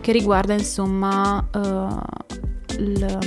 che 0.00 0.12
riguarda 0.12 0.52
insomma 0.52 1.46
eh, 1.54 2.82
il, 2.82 3.18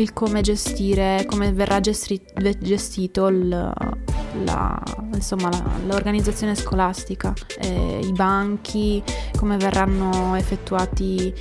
il 0.00 0.12
come 0.12 0.40
gestire, 0.40 1.24
come 1.28 1.52
verrà 1.52 1.80
gestri- 1.80 2.20
gestito 2.58 3.28
il, 3.28 3.48
la- 3.48 4.82
insomma, 5.14 5.50
la- 5.50 5.64
l'organizzazione 5.86 6.54
scolastica, 6.54 7.32
eh, 7.60 8.00
i 8.02 8.12
banchi, 8.12 9.02
come 9.36 9.56
verranno 9.56 10.34
effettuati 10.36 11.32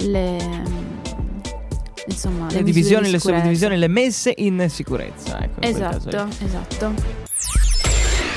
le, 0.00 0.38
insomma, 2.06 2.46
Le, 2.50 2.62
misure 2.62 2.62
divisioni, 2.62 3.06
di 3.06 3.10
le 3.12 3.18
suddivisioni, 3.18 3.76
le 3.76 3.88
messe 3.88 4.32
in 4.36 4.66
sicurezza. 4.68 5.42
Ecco, 5.42 5.60
in. 5.60 6.08
Esatto, 6.10 6.28
esatto. 6.44 6.94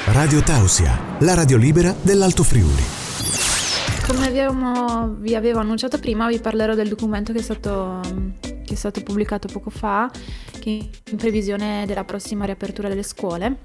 Radio 0.08 0.42
Tausia, 0.42 0.98
la 1.20 1.36
radio 1.36 1.58
libera 1.58 1.96
dell'Alto 2.02 2.44
Friuli. 2.44 2.84
Come 4.08 4.32
vi, 4.32 4.40
vi 5.20 5.36
avevo 5.36 5.60
annunciato 5.60 6.00
prima, 6.00 6.28
vi 6.28 6.40
parlerò 6.40 6.74
del 6.74 6.88
documento 6.90 7.32
che 7.32 7.38
è 7.40 7.42
stato, 7.44 8.00
che 8.70 8.76
è 8.76 8.78
stato 8.78 9.02
pubblicato 9.02 9.48
poco 9.48 9.72
fa, 9.72 10.12
che 10.60 10.90
in 11.10 11.18
previsione 11.18 11.86
della 11.88 12.04
prossima 12.04 12.46
riapertura 12.46 12.88
delle 12.88 13.02
scuole, 13.02 13.58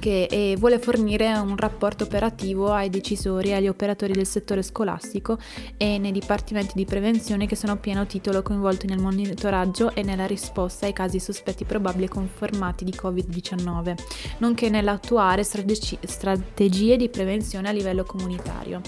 che 0.00 0.56
vuole 0.58 0.78
fornire 0.78 1.30
un 1.34 1.56
rapporto 1.56 2.04
operativo 2.04 2.72
ai 2.72 2.88
decisori 2.88 3.50
e 3.50 3.54
agli 3.54 3.68
operatori 3.68 4.14
del 4.14 4.26
settore 4.26 4.62
scolastico 4.62 5.38
e 5.76 5.98
nei 5.98 6.10
dipartimenti 6.10 6.72
di 6.74 6.86
prevenzione 6.86 7.46
che 7.46 7.54
sono 7.54 7.72
a 7.72 7.76
pieno 7.76 8.06
titolo 8.06 8.42
coinvolti 8.42 8.86
nel 8.86 8.98
monitoraggio 8.98 9.94
e 9.94 10.02
nella 10.02 10.26
risposta 10.26 10.86
ai 10.86 10.94
casi 10.94 11.20
sospetti 11.20 11.64
probabili 11.64 12.06
e 12.06 12.08
confermati 12.08 12.84
di 12.84 12.94
Covid-19, 12.96 13.94
nonché 14.38 14.70
nell'attuare 14.70 15.44
strategi- 15.44 15.98
strategie 16.02 16.96
di 16.96 17.10
prevenzione 17.10 17.68
a 17.68 17.72
livello 17.72 18.04
comunitario. 18.04 18.80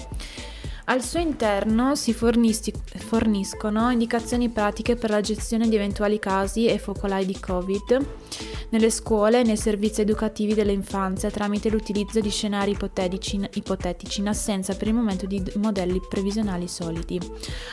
Al 0.89 1.03
suo 1.03 1.19
interno 1.19 1.95
si 1.95 2.13
fornisti- 2.13 2.73
forniscono 2.95 3.91
indicazioni 3.91 4.47
pratiche 4.47 4.95
per 4.95 5.09
la 5.09 5.19
gestione 5.19 5.67
di 5.67 5.75
eventuali 5.75 6.17
casi 6.17 6.67
e 6.67 6.79
focolai 6.79 7.25
di 7.25 7.37
Covid 7.37 8.05
nelle 8.69 8.89
scuole 8.89 9.39
e 9.39 9.43
nei 9.43 9.55
servizi 9.55 10.01
educativi 10.01 10.53
dell'infanzia 10.53 11.31
tramite 11.31 11.69
l'utilizzo 11.69 12.19
di 12.19 12.29
scenari 12.29 12.71
ipotetici, 12.71 13.47
ipotetici 13.53 14.19
in 14.19 14.27
assenza 14.27 14.75
per 14.75 14.87
il 14.87 14.93
momento 14.93 15.25
di 15.25 15.41
modelli 15.55 16.01
previsionali 16.07 16.67
solidi. 16.67 17.19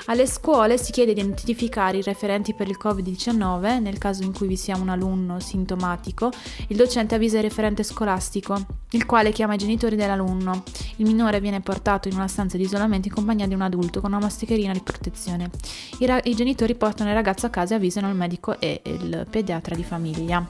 Alle 0.07 0.27
scuole 0.27 0.79
si 0.79 0.93
chiede 0.93 1.13
di 1.13 1.21
identificare 1.21 1.99
i 1.99 2.03
referenti 2.03 2.55
per 2.55 2.69
il 2.69 2.79
Covid-19 2.81 3.81
nel 3.81 3.99
caso 3.99 4.23
in 4.23 4.33
cui 4.33 4.47
vi 4.47 4.57
sia 4.57 4.77
un 4.77 4.89
alunno 4.89 5.41
sintomatico, 5.41 6.31
il 6.69 6.77
docente 6.77 7.17
avvisa 7.17 7.39
il 7.39 7.45
referente 7.45 7.83
scolastico, 7.83 8.65
il 8.91 9.05
quale 9.05 9.33
chiama 9.33 9.55
i 9.55 9.59
genitori 9.59 9.97
dell'alunno. 9.97 10.63
Il 10.97 11.07
minore 11.07 11.41
viene 11.41 11.61
portato 11.61 12.07
in 12.07 12.15
una 12.15 12.29
stanza 12.29 12.57
di 12.57 12.63
isolamento 12.63 13.04
in 13.09 13.15
compagnia 13.15 13.47
di 13.47 13.55
un 13.55 13.63
adulto 13.63 14.01
con 14.01 14.13
una 14.13 14.21
mascherina 14.21 14.73
di 14.73 14.81
protezione. 14.81 15.51
I, 15.99 16.07
ra- 16.07 16.21
i 16.25 16.35
genitori 16.35 16.75
portano 16.75 17.11
il 17.11 17.17
ragazzo 17.17 17.47
a 17.47 17.51
casa 17.51 17.75
e 17.75 17.77
avvisano 17.77 18.09
il 18.09 18.15
medico 18.15 18.59
e 18.61 18.81
il 18.85 19.27
pediatra 19.29 19.75
di 19.75 19.85
famiglia. 19.85 20.47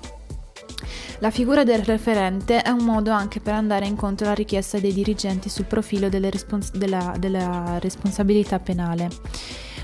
La 1.18 1.30
figura 1.30 1.64
del 1.64 1.82
referente 1.82 2.60
è 2.60 2.70
un 2.70 2.84
modo 2.84 3.10
anche 3.10 3.40
per 3.40 3.54
andare 3.54 3.86
incontro 3.86 4.26
alla 4.26 4.34
richiesta 4.34 4.78
dei 4.78 4.92
dirigenti 4.92 5.48
sul 5.48 5.64
profilo 5.64 6.08
respons- 6.10 6.72
della, 6.72 7.14
della 7.18 7.78
responsabilità 7.78 8.58
penale. 8.58 9.08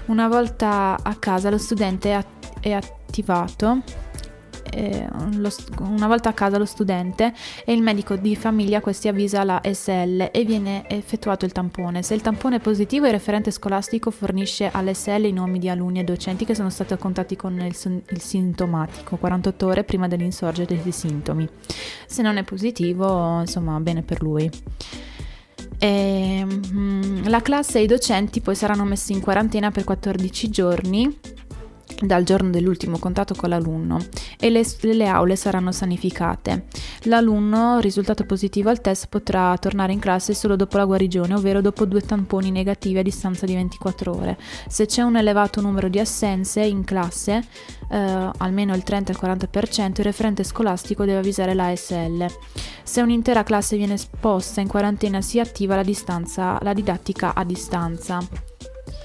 Una 0.06 0.28
volta 0.28 0.98
a 1.00 1.14
casa 1.14 1.50
lo 1.50 1.58
studente 1.58 2.10
è, 2.10 2.12
at- 2.12 2.60
è 2.60 2.72
attivato. 2.72 3.82
Eh, 4.72 5.06
lo 5.32 5.50
una 5.80 6.06
volta 6.06 6.30
a 6.30 6.32
casa 6.32 6.58
lo 6.58 6.64
studente 6.64 7.32
e 7.64 7.72
il 7.72 7.82
medico 7.82 8.16
di 8.16 8.36
famiglia 8.36 8.80
questi 8.80 9.08
avvisa 9.08 9.44
la 9.44 9.60
SL 9.62 10.30
e 10.32 10.44
viene 10.44 10.88
effettuato 10.88 11.44
il 11.44 11.52
tampone. 11.52 12.02
Se 12.02 12.14
il 12.14 12.22
tampone 12.22 12.56
è 12.56 12.60
positivo 12.60 13.06
il 13.06 13.12
referente 13.12 13.50
scolastico 13.50 14.10
fornisce 14.10 14.70
all'SL 14.72 15.24
i 15.24 15.32
nomi 15.32 15.58
di 15.58 15.68
alunni 15.68 16.00
e 16.00 16.04
docenti 16.04 16.44
che 16.44 16.54
sono 16.54 16.70
stati 16.70 16.92
a 16.92 16.96
contatti 16.96 17.36
con 17.36 17.58
il, 17.60 18.02
il 18.08 18.20
sintomatico 18.20 19.16
48 19.16 19.66
ore 19.66 19.84
prima 19.84 20.08
dell'insorgere 20.08 20.80
dei 20.80 20.92
sintomi. 20.92 21.48
Se 22.06 22.22
non 22.22 22.36
è 22.36 22.44
positivo, 22.44 23.40
insomma, 23.40 23.78
bene 23.80 24.02
per 24.02 24.22
lui. 24.22 24.50
E, 25.78 26.44
mm, 26.44 27.26
la 27.26 27.40
classe 27.40 27.78
e 27.78 27.82
i 27.82 27.86
docenti 27.86 28.40
poi 28.40 28.54
saranno 28.54 28.84
messi 28.84 29.12
in 29.12 29.20
quarantena 29.20 29.70
per 29.70 29.84
14 29.84 30.50
giorni 30.50 31.18
dal 32.00 32.24
giorno 32.24 32.50
dell'ultimo 32.50 32.98
contatto 32.98 33.34
con 33.34 33.48
l'alunno 33.48 33.98
e 34.38 34.50
le, 34.50 34.64
le 34.80 35.06
aule 35.06 35.36
saranno 35.36 35.72
sanificate. 35.72 36.66
L'alunno 37.04 37.78
risultato 37.78 38.24
positivo 38.24 38.70
al 38.70 38.80
test 38.80 39.08
potrà 39.08 39.56
tornare 39.58 39.92
in 39.92 39.98
classe 39.98 40.34
solo 40.34 40.56
dopo 40.56 40.76
la 40.76 40.84
guarigione, 40.84 41.34
ovvero 41.34 41.60
dopo 41.60 41.84
due 41.84 42.00
tamponi 42.00 42.50
negativi 42.50 42.98
a 42.98 43.02
distanza 43.02 43.46
di 43.46 43.54
24 43.54 44.14
ore. 44.14 44.38
Se 44.68 44.86
c'è 44.86 45.02
un 45.02 45.16
elevato 45.16 45.60
numero 45.60 45.88
di 45.88 45.98
assenze 45.98 46.60
in 46.62 46.84
classe, 46.84 47.42
eh, 47.90 48.30
almeno 48.38 48.74
il 48.74 48.82
30-40%, 48.86 49.98
il 49.98 50.04
referente 50.04 50.44
scolastico 50.44 51.04
deve 51.04 51.18
avvisare 51.18 51.54
la 51.54 51.68
ASL. 51.68 52.26
Se 52.82 53.00
un'intera 53.00 53.42
classe 53.42 53.76
viene 53.76 53.94
esposta 53.94 54.60
in 54.60 54.68
quarantena 54.68 55.20
si 55.20 55.38
attiva 55.38 55.76
la, 55.76 55.82
distanza, 55.82 56.58
la 56.62 56.72
didattica 56.72 57.34
a 57.34 57.44
distanza. 57.44 58.18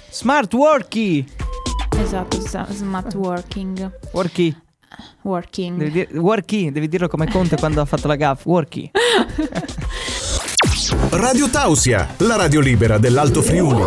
Smart 0.09 0.53
worky! 0.53 1.25
Esatto, 2.01 2.39
sa- 2.41 2.67
smart 2.71 3.13
working. 3.15 3.91
Worky. 4.11 4.55
Working. 5.23 5.77
Devi, 5.77 5.91
dire, 5.91 6.19
worky. 6.19 6.71
Devi 6.71 6.87
dirlo 6.87 7.07
come 7.07 7.27
Conte 7.27 7.55
quando 7.57 7.81
ha 7.81 7.85
fatto 7.85 8.07
la 8.07 8.15
gaff. 8.15 8.45
Worky. 8.45 8.91
Radio 11.11 11.49
Tausia, 11.49 12.07
la 12.17 12.35
radio 12.35 12.59
libera 12.59 12.97
dell'Alto 12.97 13.41
Friuli. 13.41 13.83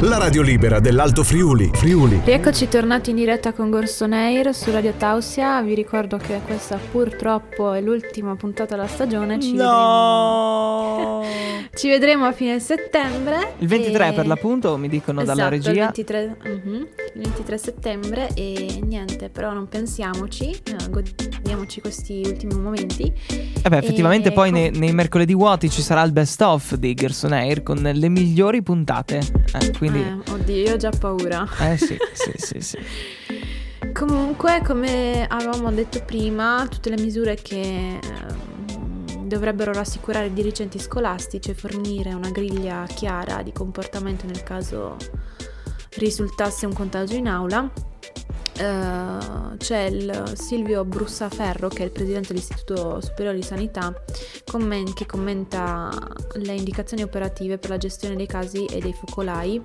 La 0.00 0.18
radio 0.18 0.42
libera 0.42 0.80
dell'Alto 0.80 1.22
Friuli. 1.24 1.70
Friuli. 1.72 2.20
Rieccoci 2.24 2.68
tornati 2.68 3.10
in 3.10 3.16
diretta 3.16 3.52
con 3.52 3.70
Gorson 3.70 4.12
Air 4.12 4.54
su 4.54 4.70
Radio 4.70 4.92
Tausia. 4.98 5.62
Vi 5.62 5.74
ricordo 5.74 6.18
che 6.18 6.40
questa 6.44 6.78
purtroppo 6.90 7.72
è 7.72 7.80
l'ultima 7.80 8.34
puntata 8.36 8.74
della 8.74 8.86
stagione. 8.88 9.40
Ci, 9.40 9.52
vedremo, 9.52 9.70
No! 9.72 11.24
ci 11.74 11.88
vedremo 11.88 12.26
a 12.26 12.32
fine 12.32 12.60
settembre. 12.60 13.54
Il 13.58 13.68
23 13.68 14.08
e- 14.08 14.12
per 14.12 14.26
l'appunto, 14.26 14.76
mi 14.76 14.88
dicono 14.88 15.22
Esatto, 15.22 15.38
dalla 15.38 15.54
Il 15.54 15.62
regia. 15.62 15.84
23, 15.84 16.36
mhm, 16.42 16.74
il 16.74 17.03
23 17.14 17.58
settembre 17.58 18.28
e 18.34 18.80
niente, 18.82 19.28
però 19.28 19.52
non 19.52 19.68
pensiamoci, 19.68 20.50
eh, 20.50 20.90
godiamoci 20.90 21.80
questi 21.80 22.22
ultimi 22.24 22.54
momenti. 22.54 23.12
Eh 23.62 23.68
beh, 23.68 23.78
effettivamente 23.78 24.28
E 24.28 24.32
poi 24.32 24.50
com- 24.50 24.58
nei, 24.58 24.70
nei 24.72 24.92
mercoledì 24.92 25.34
vuoti 25.34 25.70
ci 25.70 25.80
sarà 25.80 26.02
il 26.02 26.12
best 26.12 26.40
of 26.42 26.74
di 26.74 26.92
Gerson 26.94 27.32
Air 27.32 27.62
con 27.62 27.78
le 27.78 28.08
migliori 28.08 28.62
puntate. 28.62 29.20
Eh, 29.52 29.72
quindi... 29.78 30.00
Eh, 30.00 30.32
oddio, 30.32 30.54
io 30.56 30.74
ho 30.74 30.76
già 30.76 30.90
paura. 30.90 31.46
Eh 31.60 31.76
sì, 31.76 31.96
sì, 32.12 32.32
sì, 32.34 32.60
sì. 32.60 32.78
Comunque, 33.92 34.60
come 34.64 35.24
avevamo 35.28 35.70
detto 35.70 36.02
prima, 36.04 36.66
tutte 36.68 36.90
le 36.90 37.00
misure 37.00 37.36
che 37.36 38.00
ehm, 38.02 39.26
dovrebbero 39.26 39.72
rassicurare 39.72 40.26
i 40.26 40.32
dirigenti 40.32 40.80
scolastici 40.80 41.50
e 41.50 41.54
fornire 41.54 42.12
una 42.12 42.30
griglia 42.30 42.84
chiara 42.92 43.42
di 43.42 43.52
comportamento 43.52 44.26
nel 44.26 44.42
caso 44.42 44.96
risultasse 45.96 46.66
un 46.66 46.72
contagio 46.72 47.14
in 47.14 47.28
aula 47.28 47.70
eh, 48.56 49.56
c'è 49.56 49.82
il 49.84 50.32
Silvio 50.36 50.84
Brussaferro, 50.84 51.68
che 51.68 51.82
è 51.82 51.84
il 51.86 51.90
presidente 51.90 52.28
dell'Istituto 52.28 53.00
Superiore 53.00 53.38
di 53.38 53.42
Sanità, 53.42 53.92
commen- 54.44 54.92
che 54.92 55.06
commenta 55.06 55.90
le 56.34 56.54
indicazioni 56.54 57.02
operative 57.02 57.58
per 57.58 57.70
la 57.70 57.78
gestione 57.78 58.14
dei 58.14 58.26
casi 58.26 58.64
e 58.66 58.78
dei 58.78 58.92
focolai 58.92 59.60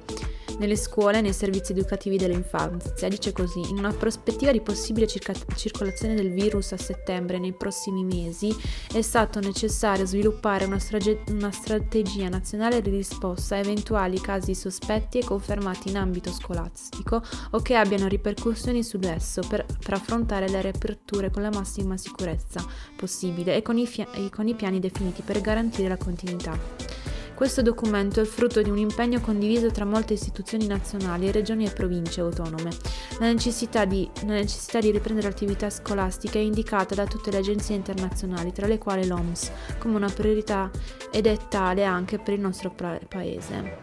nelle 0.59 0.75
scuole 0.75 1.17
e 1.17 1.21
nei 1.21 1.33
servizi 1.33 1.71
educativi 1.71 2.17
dell'infanzia. 2.17 3.07
Dice 3.07 3.31
così: 3.31 3.59
In 3.69 3.77
una 3.77 3.91
prospettiva 3.91 4.51
di 4.51 4.61
possibile 4.61 5.07
circa- 5.07 5.33
circolazione 5.55 6.15
del 6.15 6.31
virus 6.31 6.71
a 6.71 6.77
settembre 6.77 7.39
nei 7.39 7.53
prossimi 7.53 8.03
mesi, 8.03 8.55
è 8.93 9.01
stato 9.01 9.39
necessario 9.39 10.05
sviluppare 10.05 10.65
una, 10.65 10.79
strage- 10.79 11.23
una 11.29 11.51
strategia 11.51 12.29
nazionale 12.29 12.81
di 12.81 12.89
risposta 12.89 13.55
a 13.55 13.59
eventuali 13.59 14.19
casi 14.21 14.53
sospetti 14.53 15.19
e 15.19 15.23
confermati 15.23 15.89
in 15.89 15.97
ambito 15.97 16.31
scolastico 16.31 17.21
o 17.51 17.59
che 17.61 17.75
abbiano 17.75 18.07
ripercussioni 18.07 18.83
su 18.83 18.99
esso 19.01 19.41
per, 19.47 19.65
per 19.65 19.93
affrontare 19.93 20.49
le 20.49 20.61
riaperture 20.61 21.31
con 21.31 21.41
la 21.41 21.49
massima 21.49 21.97
sicurezza 21.97 22.63
possibile 22.95 23.55
e 23.55 23.61
con 23.61 23.77
i, 23.77 23.87
fia- 23.87 24.11
e 24.11 24.29
con 24.29 24.47
i 24.47 24.55
piani 24.55 24.79
definiti 24.79 25.21
per 25.21 25.41
garantire 25.41 25.87
la 25.87 25.97
continuità. 25.97 26.98
Questo 27.39 27.61
documento 27.61 28.19
è 28.19 28.23
il 28.23 28.27
frutto 28.27 28.61
di 28.61 28.69
un 28.69 28.77
impegno 28.77 29.21
condiviso 29.21 29.71
tra 29.71 29.85
molte 29.85 30.11
istituzioni 30.11 30.67
nazionali, 30.67 31.31
regioni 31.31 31.65
e 31.65 31.71
province 31.71 32.19
autonome. 32.19 32.69
La 33.17 33.31
necessità 33.31 33.85
di, 33.85 34.11
la 34.25 34.33
necessità 34.33 34.81
di 34.81 34.91
riprendere 34.91 35.29
l'attività 35.29 35.69
scolastica 35.69 36.37
è 36.37 36.41
indicata 36.41 36.95
da 36.95 37.05
tutte 37.05 37.31
le 37.31 37.37
agenzie 37.37 37.75
internazionali, 37.75 38.51
tra 38.51 38.67
le 38.67 38.77
quali 38.77 39.07
l'OMS, 39.07 39.51
come 39.77 39.95
una 39.95 40.09
priorità 40.09 40.69
ed 41.13 41.27
è 41.27 41.37
tale 41.47 41.85
anche 41.85 42.19
per 42.19 42.33
il 42.33 42.41
nostro 42.41 42.75
paese. 43.07 43.77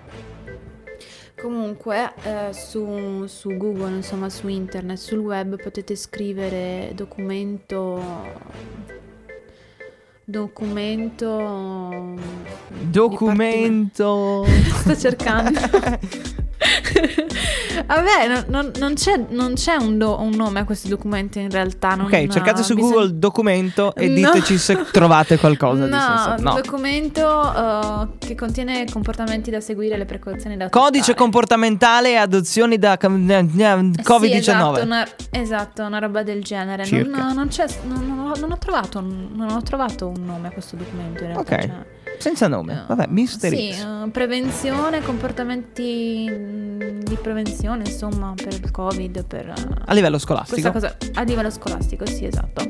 Comunque 1.41 2.13
eh, 2.25 2.53
su, 2.53 3.25
su 3.25 3.57
Google, 3.57 3.97
insomma 3.97 4.29
su 4.29 4.49
internet, 4.49 4.99
sul 4.99 5.21
web 5.21 5.57
potete 5.57 5.97
scrivere 5.97 6.93
documento 6.95 8.03
documento 10.27 12.17
Documento. 12.83 14.45
sto 14.83 14.95
cercando 14.97 15.61
vabbè 17.87 18.29
non, 18.29 18.45
non- 18.49 18.71
non 18.79 18.95
c'è, 18.95 19.25
non 19.29 19.55
c'è 19.55 19.75
un, 19.77 19.99
do- 19.99 20.21
un 20.21 20.31
nome 20.31 20.61
a 20.61 20.65
questo 20.65 20.89
documento 20.89 21.39
in 21.39 21.51
realtà 21.51 21.95
non- 21.95 22.07
Ok, 22.07 22.29
cercate 22.29 22.63
su 22.63 22.75
bisogna- 22.75 22.95
Google 22.95 23.19
documento 23.19 23.95
e 23.95 24.09
No. 24.09 24.15
diteci 24.15 24.59
se 24.59 24.87
trovate 24.91 25.39
qualcosa 25.39 25.85
di 25.85 25.91
no, 25.91 25.99
senso. 25.99 26.35
un 26.39 26.43
No. 26.43 26.61
documento 26.61 27.53
eh, 27.55 28.27
che 28.27 28.35
contiene 28.35 28.85
comportamenti 28.91 29.51
da 29.51 29.61
seguire 29.61 29.97
le 29.97 30.05
precauzioni 30.05 30.57
da 30.57 30.69
Codice 30.69 30.97
adottare. 31.13 31.19
comportamentale 31.19 32.11
e 32.11 32.17
adozioni 32.17 32.79
da 32.79 32.97
cam- 32.97 33.31
eh, 33.31 33.47
Sì, 33.51 34.03
Covid-19. 34.03 34.37
esatto, 34.39 34.83
una, 34.83 35.07
esatto, 35.31 35.83
una 35.83 35.99
roba 35.99 36.23
del 36.23 36.43
genere. 36.43 36.85
Non, 36.89 37.03
Circa. 37.03 37.33
non 37.33 37.49
c'è, 37.49 37.67
non, 37.85 38.07
non 38.07 38.19
ho, 38.31 38.33
non 38.39 38.53
ho 38.53 38.59
trovato, 38.59 38.99
un- 38.99 39.29
non 39.35 39.51
ho 39.51 39.63
trovato 39.63 40.09
un 40.09 40.25
nome 40.25 40.49
a 40.49 40.51
questo 40.51 40.77
documento 40.77 41.23
in 41.25 41.33
realtà. 41.33 41.55
Ok. 41.55 41.61
cioè, 41.63 41.95
Senza 42.19 42.49
nome. 42.49 42.73
eh, 42.73 42.83
Vabbè, 42.87 43.07
Mystery 43.09 43.73
Sì, 43.73 43.81
eh, 43.81 44.09
prevenzione, 44.11 45.01
comportamenti 45.03 46.29
mh, 46.29 47.03
di 47.05 47.17
prevenzione, 47.17 47.85
insomma, 47.87 48.33
per 48.35 48.53
il 48.55 48.71
Covid, 48.71 49.25
per... 49.25 49.49
eh, 49.49 49.55
A 49.85 49.93
livello 49.95 50.19
scolastico. 50.19 50.71
cosa 50.73 50.97
a 51.15 51.23
livello 51.23 51.51
scolastico, 51.51 52.07
sì, 52.07 52.25
esatto. 52.27 52.67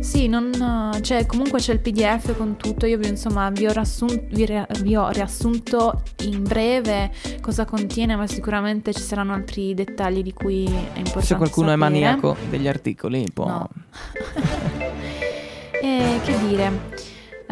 Sì, 0.00 0.26
non, 0.26 0.50
eh, 0.94 1.00
cioè, 1.02 1.26
comunque 1.26 1.58
c'è 1.60 1.72
il 1.72 1.80
PDF 1.80 2.36
con 2.36 2.56
tutto. 2.56 2.86
Io 2.86 2.98
insomma, 3.02 3.50
vi 3.50 3.66
ho, 3.66 3.72
riassun- 3.72 4.26
vi 4.30 4.44
ria- 4.46 4.66
vi 4.80 4.96
ho 4.96 5.08
riassunto 5.10 6.02
in 6.24 6.42
breve 6.42 7.10
cosa 7.40 7.64
contiene, 7.64 8.16
ma 8.16 8.26
sicuramente 8.26 8.92
ci 8.92 9.00
saranno 9.02 9.32
altri 9.32 9.74
dettagli 9.74 10.22
di 10.22 10.32
cui 10.32 10.64
è 10.64 10.68
importante. 10.98 11.20
Se 11.26 11.36
qualcuno 11.36 11.68
è 11.68 11.78
sapere. 11.78 11.90
maniaco 11.90 12.36
degli 12.50 12.66
articoli, 12.68 13.26
può. 13.32 13.46
No. 13.46 13.68
E 15.84 16.20
che 16.24 16.38
dire? 16.46 16.91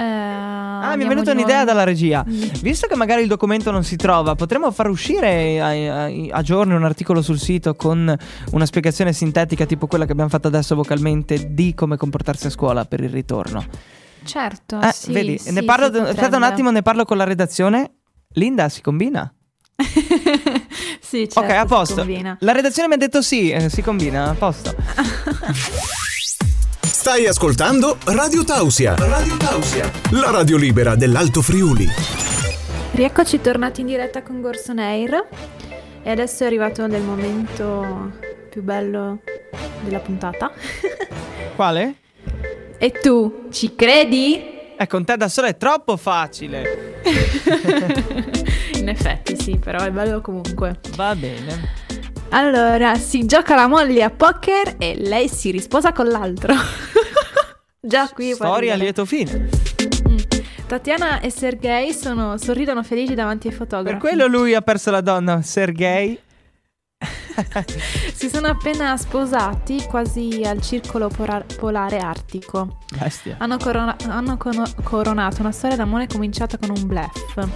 Eh, 0.01 0.39
Ah, 0.83 0.97
mi 0.97 1.05
è 1.05 1.07
venuta 1.09 1.33
un'idea 1.33 1.63
dalla 1.65 1.85
regia. 1.85 2.25
Visto 2.27 2.87
che 2.87 2.97
magari 2.97 3.21
il 3.23 3.29
documento 3.29 3.71
non 3.71 3.85
si 3.85 3.97
trova, 3.97 4.35
potremmo 4.35 4.71
far 4.71 4.89
uscire 4.89 5.61
a, 5.61 6.05
a- 6.05 6.11
a 6.31 6.43
giorni 6.43 6.73
un 6.75 6.85
articolo 6.85 7.21
sul 7.21 7.39
sito 7.39 7.75
con 7.75 8.17
una 8.53 8.67
spiegazione 8.67 9.13
sintetica 9.13 9.67
tipo 9.67 9.87
quella 9.87 10.07
che 10.07 10.13
abbiamo 10.13 10.31
fatto 10.31 10.49
adesso 10.49 10.75
vocalmente 10.75 11.53
di 11.53 11.75
come 11.75 11.99
comportarsi 11.99 12.47
a 12.47 12.51
scuola 12.51 12.87
per 12.87 13.01
il 13.01 13.11
ritorno. 13.11 13.63
Certo, 14.25 14.81
Eh, 14.81 14.91
sì, 14.93 15.13
vedi, 15.13 15.39
sì, 15.39 15.53
ne 15.53 15.65
parlo, 15.65 15.87
aspetta 16.03 16.37
un 16.37 16.45
attimo, 16.45 16.71
ne 16.71 16.81
parlo 16.83 17.05
con 17.05 17.19
la 17.19 17.25
redazione. 17.25 17.91
Linda, 18.35 18.69
si 18.71 18.81
combina? 18.81 19.31
sì, 21.01 21.29
certo, 21.29 21.41
ok, 21.41 21.51
a 21.51 21.65
posto. 21.67 22.07
La 22.41 22.53
redazione 22.53 22.89
mi 22.89 22.95
ha 22.95 22.99
detto 22.99 23.21
sì, 23.23 23.51
eh, 23.51 23.69
si 23.69 23.83
combina, 23.83 24.31
a 24.31 24.35
posto. 24.35 24.75
Stai 27.01 27.27
ascoltando 27.27 27.97
Radio 28.05 28.45
Tausia. 28.45 28.95
Radio 28.95 29.35
Tausia. 29.39 29.91
La 30.11 30.31
radio 30.31 30.59
libera 30.59 30.97
dell'Alto 30.97 31.41
Friuli. 31.41 31.87
Rieccoci 32.91 33.41
tornati 33.41 33.81
in 33.81 33.87
diretta 33.87 34.23
con 34.23 34.43
Gorson 34.43 34.79
Air 34.79 35.29
e 36.03 36.11
adesso 36.11 36.43
è 36.43 36.47
arrivato 36.47 36.85
il 36.85 37.01
momento 37.01 38.13
più 38.51 38.63
bello 38.63 39.21
della 39.81 40.01
puntata. 40.01 40.53
Quale? 41.57 41.95
e 42.77 42.91
tu 42.91 43.47
ci 43.51 43.75
credi? 43.75 44.75
Eh, 44.77 44.87
con 44.87 45.03
te 45.03 45.17
da 45.17 45.31
sola 45.31 45.47
è 45.47 45.57
troppo 45.57 45.97
facile. 45.97 47.01
In 48.77 48.91
effetti 48.91 49.41
sì, 49.41 49.57
però 49.57 49.79
è 49.79 49.91
bello 49.91 50.21
comunque. 50.21 50.79
Va 50.97 51.17
bene. 51.17 51.80
Allora, 52.33 52.95
si 52.95 53.27
gioca 53.27 53.55
la 53.55 53.67
moglie 53.67 54.03
a 54.05 54.11
poker 54.11 54.77
e 54.79 54.95
lei 54.97 55.29
si 55.29 55.51
risposa 55.51 55.93
con 55.93 56.07
l'altro. 56.07 56.55
Già 57.83 58.09
qui 58.09 58.33
Storia 58.35 58.75
a 58.75 58.77
lieto 58.77 59.05
fine. 59.05 59.49
Mm. 60.09 60.17
Tatiana 60.67 61.21
e 61.21 61.31
Sergei 61.31 61.93
sono, 61.93 62.37
sorridono 62.39 62.83
felici 62.85 63.15
davanti 63.15 63.49
ai 63.49 63.55
fotografi. 63.55 63.99
Per 63.99 64.09
quello 64.09 64.27
lui 64.29 64.55
ha 64.55 64.61
perso 64.63 64.91
la 64.91 65.01
donna, 65.01 65.43
Sergei. 65.43 66.19
Si 68.13 68.29
sono 68.29 68.49
appena 68.49 68.95
sposati 68.99 69.83
quasi 69.89 70.43
al 70.45 70.61
circolo 70.61 71.09
pora- 71.09 71.43
polare 71.57 71.97
artico. 71.99 72.81
Bestia. 72.99 73.37
Hanno, 73.39 73.57
corona- 73.57 73.97
hanno 74.09 74.37
cono- 74.37 74.67
coronato 74.83 75.41
una 75.41 75.51
storia 75.53 75.77
d'amore 75.77 76.07
cominciata 76.07 76.59
con 76.59 76.69
un 76.71 76.87
bluff. 76.87 77.47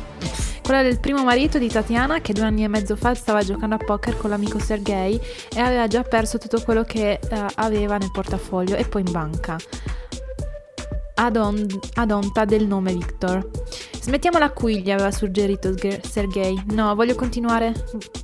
Quella 0.64 0.81
del 0.83 0.98
primo 0.98 1.22
marito 1.24 1.59
di 1.59 1.68
Tatiana 1.68 2.20
che 2.20 2.33
due 2.33 2.44
anni 2.44 2.64
e 2.64 2.68
mezzo 2.68 2.96
fa 2.96 3.12
stava 3.14 3.42
giocando 3.42 3.74
a 3.74 3.79
poker 3.79 4.16
con 4.16 4.31
l'amico 4.31 4.59
Sergei 4.59 5.20
e 5.55 5.61
aveva 5.61 5.87
già 5.88 6.03
perso 6.03 6.38
tutto 6.38 6.62
quello 6.62 6.85
che 6.85 7.20
eh, 7.20 7.46
aveva 7.57 7.98
nel 7.98 8.11
portafoglio 8.11 8.74
e 8.74 8.85
poi 8.87 9.03
in 9.05 9.12
banca. 9.12 9.59
Ad, 11.16 11.37
on- 11.37 11.66
ad 11.94 12.11
onta 12.11 12.46
del 12.46 12.66
nome 12.66 12.94
Victor. 12.94 13.50
Smettiamola 14.00 14.50
qui, 14.53 14.81
gli 14.83 14.90
aveva 14.90 15.11
suggerito 15.11 15.74
Sergei. 16.03 16.61
No, 16.72 16.94
voglio 16.94 17.14
continuare. 17.14 17.72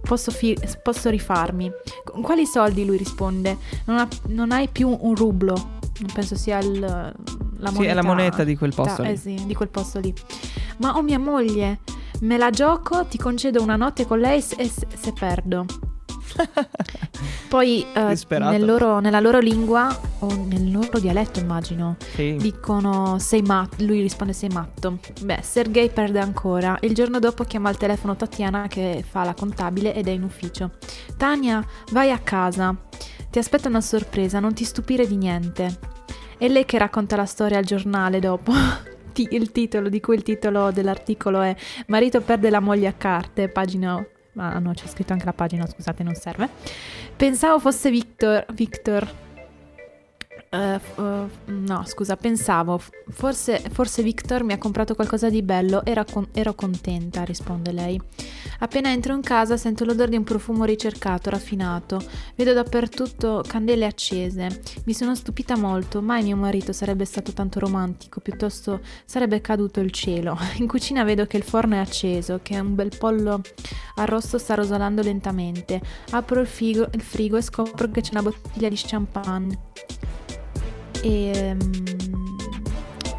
Posso, 0.03 0.31
fi- 0.31 0.59
posso 0.83 1.11
rifarmi. 1.11 1.71
Con 2.05 2.23
quali 2.23 2.47
soldi? 2.47 2.87
Lui 2.87 2.97
risponde. 2.97 3.59
Non, 3.85 3.99
ha- 3.99 4.09
non 4.29 4.51
hai 4.51 4.69
più 4.69 4.89
un 4.99 5.15
rublo. 5.15 5.55
Non 6.01 6.11
penso 6.15 6.37
sia 6.37 6.59
il, 6.59 6.81
la 6.81 7.71
moneta. 7.71 7.81
Sì, 7.81 7.85
è 7.85 7.93
la 7.95 8.03
moneta 8.03 8.45
di 8.45 8.57
quel 8.57 8.75
posto 8.75 9.03
Ta- 9.03 9.09
lì. 9.09 9.11
Eh 9.11 9.17
sì, 9.17 9.35
di 9.45 9.55
quel 9.55 9.69
posto 9.69 10.01
lì. 10.01 10.13
Ma 10.79 10.97
ho 10.97 11.03
mia 11.03 11.19
moglie. 11.19 11.81
Me 12.21 12.37
la 12.37 12.51
gioco, 12.51 13.07
ti 13.07 13.17
concedo 13.19 13.63
una 13.63 13.77
notte 13.77 14.07
con 14.07 14.19
lei 14.21 14.41
se, 14.43 14.65
se- 14.65 15.13
perdo. 15.19 15.65
Poi 17.49 17.85
eh, 17.93 18.17
nel 18.39 18.65
loro- 18.65 19.01
nella 19.01 19.21
loro 19.21 19.39
lingua 19.41 19.99
o 20.21 20.33
nel 20.47 20.71
loro 20.71 21.01
dialetto 21.01 21.41
immagino 21.41 21.97
Sì. 22.15 22.37
dicono 22.39 23.19
sei 23.19 23.43
matto, 23.43 23.83
lui 23.85 24.01
risponde 24.03 24.33
sei 24.33 24.49
matto. 24.51 24.99
Beh, 25.23 25.41
Sergei 25.43 25.89
perde 25.91 26.21
ancora. 26.21 26.77
Il 26.83 26.95
giorno 26.95 27.19
dopo 27.19 27.43
chiama 27.45 27.69
al 27.69 27.77
telefono 27.77 28.15
Tatiana 28.17 28.67
che 28.69 29.05
fa 29.09 29.25
la 29.25 29.35
contabile 29.35 29.95
ed 29.95 30.07
è 30.07 30.13
in 30.13 30.23
ufficio. 30.23 30.73
Tania, 31.17 31.65
vai 31.91 32.13
a 32.13 32.19
casa. 32.19 32.75
Ti 33.31 33.39
aspetta 33.39 33.69
una 33.69 33.81
sorpresa, 33.81 34.39
non 34.41 34.55
ti 34.55 34.65
stupire 34.65 35.07
di 35.07 35.17
niente. 35.17 35.79
È 36.39 36.47
lei 36.49 36.65
che 36.65 36.79
racconta 36.79 37.17
la 37.17 37.27
storia 37.27 37.59
al 37.59 37.65
giornale 37.65 38.21
dopo. 38.21 38.53
Ti- 39.13 39.29
Il 39.31 39.53
titolo, 39.53 39.89
di 39.89 40.01
cui 40.01 40.15
il 40.17 40.23
titolo 40.23 40.71
dell'articolo 40.71 41.41
è 41.41 41.55
Marito 41.87 42.21
perde 42.21 42.51
la 42.51 42.61
moglie 42.61 42.87
a 42.89 42.93
carte, 42.93 43.49
pagina... 43.49 44.05
Ah 44.37 44.59
no, 44.59 44.73
c'è 44.73 44.87
scritto 44.87 45.13
anche 45.13 45.25
la 45.25 45.33
pagina, 45.33 45.67
scusate, 45.67 46.03
non 46.03 46.15
serve. 46.15 46.49
Pensavo 47.17 47.59
fosse 47.59 47.91
Victor... 47.91 48.47
Victor... 48.53 49.29
Eh, 50.53 50.75
eh, 50.75 51.27
no, 51.47 51.85
scusa, 51.87 52.17
pensavo, 52.17 52.81
forse, 53.11 53.63
forse 53.71 54.03
Victor 54.03 54.43
mi 54.43 54.53
ha 54.53 54.59
comprato 54.59 54.97
qualcosa 54.97 55.31
di 55.31 55.43
bello, 55.43 55.85
era 55.85 56.05
con- 56.05 56.27
ero 56.33 56.55
contenta, 56.55 57.23
risponde 57.23 57.71
lei. 57.71 58.01
Appena 58.59 58.91
entro 58.91 59.15
in 59.15 59.21
casa 59.21 59.57
sento 59.57 59.85
l'odore 59.85 60.11
di 60.11 60.17
un 60.17 60.25
profumo 60.25 60.65
ricercato, 60.65 61.31
raffinato. 61.31 62.03
Vedo 62.35 62.53
dappertutto 62.53 63.45
candele 63.47 63.87
accese. 63.87 64.61
Mi 64.87 64.93
sono 64.93 65.15
stupita 65.15 65.57
molto, 65.57 66.03
mai 66.03 66.25
mio 66.25 66.37
marito 66.37 66.73
sarebbe 66.73 67.05
stato 67.05 67.33
tanto 67.33 67.61
romantico, 67.61 68.19
piuttosto 68.19 68.81
sarebbe 69.05 69.41
caduto 69.41 69.79
il 69.79 69.93
cielo. 69.93 70.37
In 70.59 70.67
cucina 70.67 71.05
vedo 71.05 71.27
che 71.27 71.37
il 71.37 71.45
forno 71.45 71.77
è 71.77 71.79
acceso, 71.79 72.41
che 72.43 72.59
un 72.59 72.75
bel 72.75 72.91
pollo 72.99 73.41
arrosto 73.95 74.37
sta 74.37 74.55
rosolando 74.55 75.01
lentamente. 75.01 75.81
Apro 76.11 76.41
il 76.41 76.49
frigo, 76.49 76.89
il 76.93 77.03
frigo 77.03 77.37
e 77.37 77.43
scopro 77.43 77.89
che 77.89 78.01
c'è 78.01 78.11
una 78.11 78.23
bottiglia 78.23 78.69
di 78.69 78.77
champagne. 78.77 79.59
E... 81.03 81.31
ehm, 81.35 81.59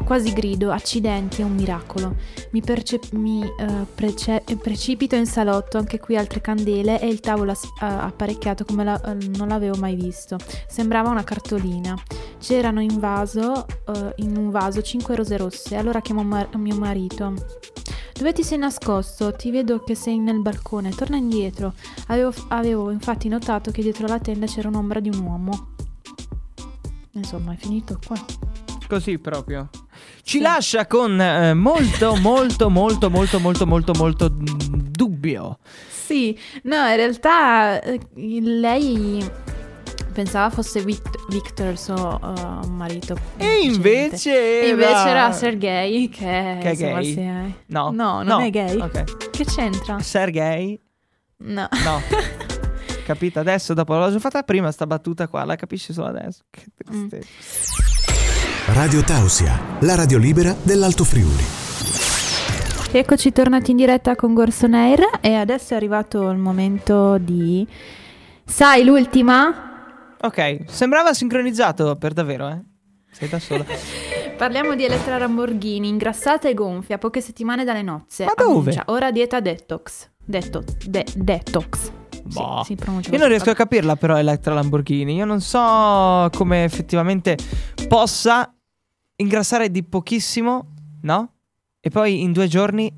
Quasi 0.04 0.32
grido, 0.32 0.72
accidenti, 0.72 1.40
è 1.40 1.44
un 1.44 1.54
miracolo. 1.54 2.16
Mi, 2.50 2.60
perce- 2.60 2.98
mi, 3.12 3.42
eh, 3.44 3.86
prece- 3.94 4.42
precipito 4.60 5.14
in 5.14 5.24
salotto, 5.26 5.78
anche 5.78 6.00
qui 6.00 6.16
altre 6.16 6.40
candele 6.42 7.00
e 7.00 7.06
il 7.06 7.20
tavolo 7.20 7.52
as- 7.52 7.64
eh, 7.80 7.84
apparecchiato 7.86 8.64
come 8.66 8.84
la- 8.84 9.00
eh, 9.00 9.14
non 9.36 9.48
l'avevo 9.48 9.76
mai 9.78 9.94
visto. 9.94 10.36
Sembrava 10.68 11.08
una 11.08 11.24
cartolina. 11.24 11.96
C'erano 12.38 12.82
in 12.82 12.98
vaso, 12.98 13.64
eh, 13.66 14.12
in 14.16 14.36
un 14.36 14.50
vaso 14.50 14.82
5 14.82 15.14
rose 15.14 15.36
rosse. 15.38 15.76
Allora 15.76 16.00
chiamo 16.02 16.22
mar- 16.24 16.54
mio 16.56 16.76
marito. 16.76 17.32
Dove 18.12 18.32
ti 18.34 18.42
sei 18.42 18.58
nascosto? 18.58 19.32
Ti 19.32 19.50
vedo 19.50 19.82
che 19.82 19.94
sei 19.94 20.18
nel 20.18 20.40
balcone. 20.42 20.90
Torna 20.90 21.16
indietro. 21.16 21.72
Avevo, 22.08 22.32
avevo 22.48 22.90
infatti 22.90 23.28
notato 23.28 23.70
che 23.70 23.80
dietro 23.82 24.06
la 24.08 24.18
tenda 24.18 24.44
c'era 24.46 24.68
un'ombra 24.68 25.00
di 25.00 25.08
un 25.08 25.20
uomo. 25.24 25.68
Insomma, 27.12 27.52
è 27.52 27.56
finito 27.56 27.98
qua. 28.06 28.16
Così 28.88 29.18
proprio. 29.18 29.68
Ci 30.22 30.40
lascia 30.40 30.86
con 30.86 31.20
eh, 31.20 31.54
molto, 31.54 32.16
molto, 32.20 32.68
molto, 32.70 33.10
molto, 33.10 33.38
molto, 33.40 33.66
molto, 33.66 33.92
molto 33.94 34.28
dubbio. 34.30 35.58
Sì, 35.88 36.38
no, 36.64 36.76
in 36.88 36.96
realtà 36.96 37.80
eh, 37.80 37.98
lei 38.14 39.24
pensava 40.12 40.50
fosse 40.50 40.82
Vic- 40.82 41.30
Victor, 41.30 41.78
suo 41.78 42.20
eh, 42.22 42.66
marito. 42.68 43.16
E 43.38 43.60
invece 43.62 44.62
E 44.64 44.68
invece 44.68 44.90
era- 44.90 45.08
era 45.08 45.32
Sergei, 45.32 46.08
che, 46.10 46.18
Che 46.60 46.60
è 46.60 46.70
insomma, 46.70 46.92
gay? 47.00 47.12
sì, 47.12 47.20
eh. 47.20 47.54
No. 47.66 47.90
No, 47.92 48.22
non 48.22 48.40
è 48.42 48.50
gay. 48.50 48.78
Ok. 48.78 49.30
Che 49.30 49.44
c'entra? 49.44 49.98
Sergei? 50.00 50.78
No. 51.38 51.68
No. 51.84 52.00
Capito? 53.12 53.40
Adesso, 53.40 53.74
dopo 53.74 53.94
l'ho 53.94 54.10
già 54.10 54.18
fatta 54.18 54.42
prima, 54.42 54.70
sta 54.72 54.86
battuta 54.86 55.28
qua, 55.28 55.44
la 55.44 55.54
capisci 55.56 55.92
solo 55.92 56.08
adesso. 56.08 56.42
Che 56.48 56.64
Mm. 56.90 57.08
tristezza. 57.08 58.72
Radio 58.72 59.02
Tausia, 59.02 59.60
la 59.80 59.94
radio 59.94 60.16
libera 60.16 60.54
dell'Alto 60.62 61.04
Friuli. 61.04 61.44
Eccoci 62.94 63.32
tornati 63.32 63.70
in 63.72 63.76
diretta 63.76 64.14
con 64.16 64.32
Gorson 64.34 64.72
Air 64.74 65.18
e 65.20 65.34
adesso 65.34 65.74
è 65.74 65.76
arrivato 65.76 66.30
il 66.30 66.38
momento 66.38 67.18
di... 67.18 67.66
Sai 68.44 68.84
l'ultima? 68.84 70.14
Ok, 70.20 70.64
sembrava 70.68 71.12
sincronizzato 71.12 71.96
per 71.96 72.12
davvero, 72.14 72.48
eh? 72.48 72.60
Sei 73.10 73.28
da 73.28 73.38
sola. 73.38 73.64
Parliamo 74.36 74.74
di 74.74 74.84
Elettra 74.84 75.18
Lamborghini, 75.18 75.88
ingrassata 75.88 76.48
e 76.48 76.54
gonfia, 76.54 76.96
poche 76.98 77.20
settimane 77.20 77.64
dalle 77.64 77.82
nozze. 77.82 78.24
Ma 78.24 78.32
dove? 78.36 78.70
Annuncia, 78.70 78.82
ora 78.86 79.10
dieta 79.10 79.40
detox. 79.40 80.08
Detto, 80.24 80.62
de- 80.86 81.06
detox. 81.14 81.90
Boh. 82.24 82.62
Sì, 82.64 82.74
pronuncia 82.76 83.10
Io 83.10 83.18
non 83.18 83.28
riesco 83.28 83.50
a 83.50 83.54
capirla 83.54 83.96
però 83.96 84.16
Elettra 84.16 84.54
Lamborghini. 84.54 85.14
Io 85.14 85.24
non 85.24 85.40
so 85.40 86.28
come 86.36 86.64
effettivamente 86.64 87.36
possa 87.88 88.52
ingrassare 89.16 89.70
di 89.70 89.82
pochissimo, 89.84 90.72
no? 91.02 91.32
E 91.80 91.90
poi 91.90 92.22
in 92.22 92.32
due 92.32 92.46
giorni 92.48 92.92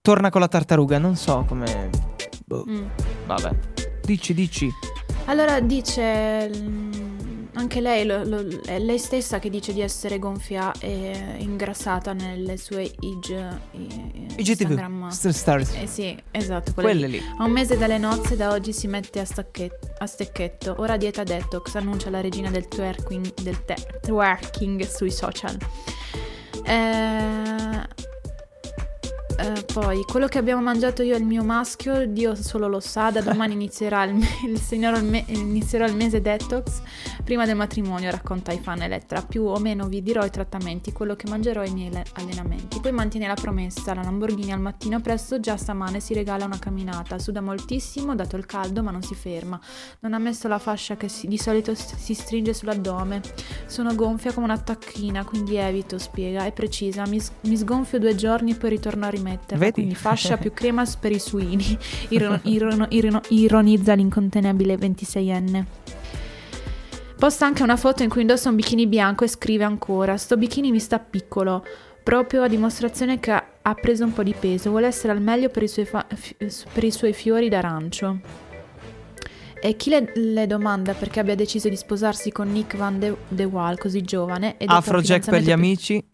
torna 0.00 0.30
con 0.30 0.40
la 0.40 0.48
tartaruga. 0.48 0.98
Non 0.98 1.16
so 1.16 1.44
come... 1.46 1.90
Boh, 2.46 2.64
Mm. 2.68 2.84
vabbè. 3.26 3.50
Dici, 4.04 4.34
dici. 4.34 4.68
Allora 5.26 5.60
dice 5.60 6.50
mm, 6.54 6.92
anche 7.54 7.80
lei, 7.80 8.04
lo- 8.04 8.24
lo- 8.24 8.46
è 8.64 8.78
lei 8.78 8.98
stessa 8.98 9.38
che 9.38 9.48
dice 9.50 9.72
di 9.72 9.80
essere 9.80 10.18
gonfia 10.18 10.72
e 10.80 11.36
ingrassata 11.38 12.12
nelle 12.12 12.56
sue 12.56 12.82
IG. 13.00 13.58
IGTV. 14.36 15.08
St- 15.08 15.28
Stars. 15.28 15.74
Eh 15.74 15.86
sì, 15.86 16.16
esatto, 16.30 16.72
quelle 16.72 16.90
Quelle 16.90 17.06
lì. 17.06 17.18
lì. 17.18 17.24
A 17.38 17.44
un 17.44 17.50
mese 17.52 17.76
dalle 17.78 17.98
nozze 17.98 18.36
da 18.36 18.50
oggi 18.50 18.72
si 18.72 18.86
mette 18.86 19.20
a, 19.20 19.24
stacchet- 19.24 19.94
a 19.98 20.06
stecchetto. 20.06 20.74
Ora 20.78 20.96
dieta 20.96 21.22
detox, 21.22 21.74
annuncia 21.76 22.10
la 22.10 22.20
regina 22.20 22.50
del 22.50 22.66
twerking, 22.68 23.34
del 23.42 23.64
te- 23.64 23.98
twerking 24.02 24.86
sui 24.86 25.10
social. 25.10 25.56
Eh, 26.64 27.82
eh, 29.38 29.64
poi, 29.72 30.02
quello 30.02 30.26
che 30.26 30.38
abbiamo 30.38 30.62
mangiato 30.62 31.02
io 31.02 31.14
e 31.14 31.18
il 31.18 31.24
mio 31.24 31.42
maschio, 31.42 32.06
Dio 32.06 32.34
solo 32.34 32.68
lo 32.68 32.80
sa, 32.80 33.10
da 33.10 33.20
domani 33.20 33.52
inizierà 33.54 34.04
il, 34.04 34.14
me- 34.14 34.26
il 34.46 34.60
signor- 34.60 35.02
me- 35.02 35.24
inizierò 35.28 35.86
il 35.86 35.94
mese 35.96 36.20
detox 36.20 36.80
prima 37.24 37.44
del 37.46 37.56
matrimonio, 37.56 38.10
racconta 38.10 38.50
ai 38.50 38.58
fan 38.58 38.82
Elettra. 38.82 39.22
Più 39.22 39.44
o 39.44 39.58
meno 39.58 39.88
vi 39.88 40.02
dirò 40.02 40.24
i 40.24 40.30
trattamenti, 40.30 40.92
quello 40.92 41.16
che 41.16 41.28
mangerò 41.28 41.62
e 41.62 41.68
i 41.68 41.72
miei 41.72 41.90
le- 41.90 42.04
allenamenti. 42.14 42.80
Poi 42.80 42.92
mantiene 42.92 43.26
la 43.26 43.34
promessa, 43.34 43.94
la 43.94 44.02
Lamborghini 44.02 44.52
al 44.52 44.60
mattino 44.60 45.00
presto, 45.00 45.40
già 45.40 45.56
stamane 45.56 46.00
si 46.00 46.14
regala 46.14 46.44
una 46.44 46.58
camminata. 46.58 47.18
Suda 47.18 47.40
moltissimo, 47.40 48.14
dato 48.14 48.36
il 48.36 48.46
caldo, 48.46 48.82
ma 48.82 48.90
non 48.90 49.02
si 49.02 49.14
ferma. 49.14 49.58
Non 50.00 50.12
ha 50.14 50.18
messo 50.18 50.48
la 50.48 50.58
fascia 50.58 50.96
che 50.96 51.08
si- 51.08 51.26
di 51.28 51.38
solito 51.38 51.74
s- 51.74 51.94
si 51.96 52.14
stringe 52.14 52.52
sull'addome. 52.54 53.20
Sono 53.66 53.94
gonfia 53.94 54.32
come 54.32 54.46
una 54.46 54.58
tacchina, 54.58 55.24
quindi 55.24 55.56
evito, 55.56 55.98
spiega. 55.98 56.44
È 56.44 56.52
precisa, 56.52 57.06
mi, 57.06 57.18
s- 57.20 57.32
mi 57.42 57.56
sgonfio 57.56 57.98
due 57.98 58.14
giorni 58.14 58.52
e 58.52 58.54
poi 58.56 58.70
ritorno 58.70 59.06
a 59.06 59.08
rimetterla. 59.24 59.58
Vedi? 59.58 59.72
Quindi 59.72 59.94
fascia 59.94 60.36
più 60.36 60.52
crema 60.52 60.84
per 60.98 61.12
i 61.12 61.18
suini. 61.18 61.76
Iron- 62.10 62.40
iron- 62.44 62.86
iron- 62.90 63.20
ironizza 63.28 63.94
l'incontenibile 63.94 64.76
26enne. 64.76 65.64
Posta 67.18 67.46
anche 67.46 67.62
una 67.62 67.76
foto 67.76 68.02
in 68.02 68.08
cui 68.10 68.20
indossa 68.20 68.48
un 68.50 68.56
bikini 68.56 68.86
bianco 68.86 69.24
e 69.24 69.28
scrive 69.28 69.64
ancora: 69.64 70.16
Sto 70.16 70.36
bikini 70.36 70.70
mi 70.70 70.80
sta 70.80 70.98
piccolo. 70.98 71.64
Proprio 72.02 72.42
a 72.42 72.48
dimostrazione 72.48 73.18
che 73.18 73.30
ha- 73.30 73.74
preso 73.80 74.04
un 74.04 74.12
po' 74.12 74.22
di 74.22 74.34
peso. 74.38 74.68
Vuole 74.68 74.86
essere 74.86 75.12
al 75.12 75.22
meglio 75.22 75.48
per 75.48 75.62
i 75.62 75.68
suoi, 75.68 75.86
fa- 75.86 76.06
fi- 76.14 76.36
per 76.72 76.84
i 76.84 76.90
suoi 76.90 77.14
fiori 77.14 77.48
d'arancio. 77.48 78.18
E 79.58 79.76
chi 79.76 79.88
le, 79.88 80.12
le 80.14 80.46
domanda 80.46 80.92
perché 80.92 81.20
abbia 81.20 81.34
deciso 81.34 81.70
di 81.70 81.76
sposarsi 81.76 82.30
con 82.30 82.52
Nick 82.52 82.76
Van 82.76 82.98
de, 82.98 83.16
de 83.28 83.44
Waal 83.44 83.78
così 83.78 84.02
giovane? 84.02 84.58
E 84.58 84.66
Afrojack 84.68 85.30
per 85.30 85.40
gli 85.40 85.50
amici. 85.50 86.04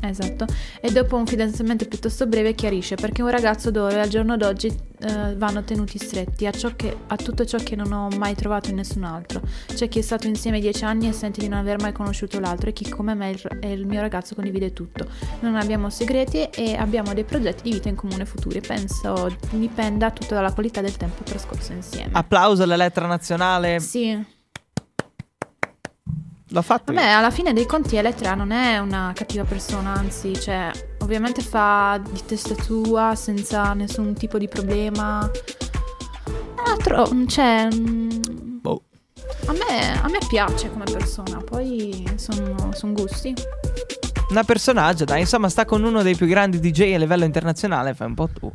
Esatto. 0.00 0.44
E 0.80 0.90
dopo 0.90 1.16
un 1.16 1.26
fidanzamento 1.26 1.86
piuttosto 1.86 2.26
breve 2.26 2.54
chiarisce 2.54 2.94
perché 2.94 3.22
un 3.22 3.30
ragazzo 3.30 3.70
d'oro 3.70 3.98
al 3.98 4.08
giorno 4.08 4.36
d'oggi 4.36 4.66
eh, 5.00 5.34
vanno 5.36 5.64
tenuti 5.64 5.96
stretti 5.98 6.46
a, 6.46 6.50
ciò 6.50 6.70
che- 6.76 6.94
a 7.06 7.16
tutto 7.16 7.44
ciò 7.46 7.56
che 7.58 7.74
non 7.74 7.90
ho 7.92 8.08
mai 8.18 8.34
trovato 8.34 8.68
in 8.68 8.76
nessun 8.76 9.04
altro. 9.04 9.40
C'è 9.72 9.88
chi 9.88 10.00
è 10.00 10.02
stato 10.02 10.26
insieme 10.26 10.60
dieci 10.60 10.84
anni 10.84 11.08
e 11.08 11.12
sente 11.12 11.40
di 11.40 11.48
non 11.48 11.58
aver 11.60 11.80
mai 11.80 11.92
conosciuto 11.92 12.38
l'altro 12.38 12.68
e 12.68 12.72
chi 12.74 12.88
come 12.88 13.14
me 13.14 13.30
il- 13.30 13.58
e 13.60 13.72
il 13.72 13.86
mio 13.86 14.00
ragazzo 14.02 14.34
condivide 14.34 14.72
tutto. 14.74 15.06
Non 15.40 15.56
abbiamo 15.56 15.88
segreti 15.88 16.42
e 16.50 16.74
abbiamo 16.76 17.14
dei 17.14 17.24
progetti 17.24 17.62
di 17.62 17.70
vita 17.72 17.88
in 17.88 17.94
comune 17.96 18.26
futuri. 18.26 18.60
Penso 18.60 19.34
dipenda 19.50 20.10
tutto 20.10 20.34
dalla 20.34 20.52
qualità 20.52 20.82
del 20.82 20.96
tempo 20.96 21.22
trascorso 21.22 21.72
insieme. 21.72 22.10
Applauso 22.12 22.62
all'Elettra 22.62 23.06
Nazionale. 23.06 23.80
Sì, 23.80 24.22
L'ho 26.54 26.62
fatto. 26.62 26.92
Vabbè, 26.92 27.04
alla 27.08 27.32
fine 27.32 27.52
dei 27.52 27.66
conti 27.66 27.96
Elettra 27.96 28.34
non 28.34 28.52
è 28.52 28.78
una 28.78 29.10
cattiva 29.12 29.42
persona, 29.42 29.92
anzi, 29.92 30.38
cioè, 30.40 30.70
ovviamente 31.00 31.42
fa 31.42 32.00
di 32.00 32.24
testa 32.24 32.54
sua 32.62 33.16
senza 33.16 33.74
nessun 33.74 34.14
tipo 34.14 34.38
di 34.38 34.46
problema. 34.46 35.28
Ah, 36.66 36.76
tro- 36.76 37.10
cioè, 37.26 37.68
mm, 37.74 38.08
Boh. 38.60 38.82
a 39.46 39.52
me, 39.52 40.00
a 40.00 40.08
me 40.08 40.18
piace 40.28 40.70
come 40.70 40.84
persona, 40.84 41.38
poi 41.38 42.08
sono, 42.14 42.70
sono 42.72 42.92
gusti. 42.92 43.34
Una 44.30 44.44
personaggio, 44.44 45.04
dai, 45.04 45.20
insomma, 45.22 45.48
sta 45.48 45.64
con 45.64 45.82
uno 45.82 46.02
dei 46.02 46.14
più 46.14 46.26
grandi 46.26 46.60
DJ 46.60 46.94
a 46.94 46.98
livello 46.98 47.24
internazionale, 47.24 47.94
fai 47.94 48.06
un 48.06 48.14
po' 48.14 48.28
tu. 48.28 48.50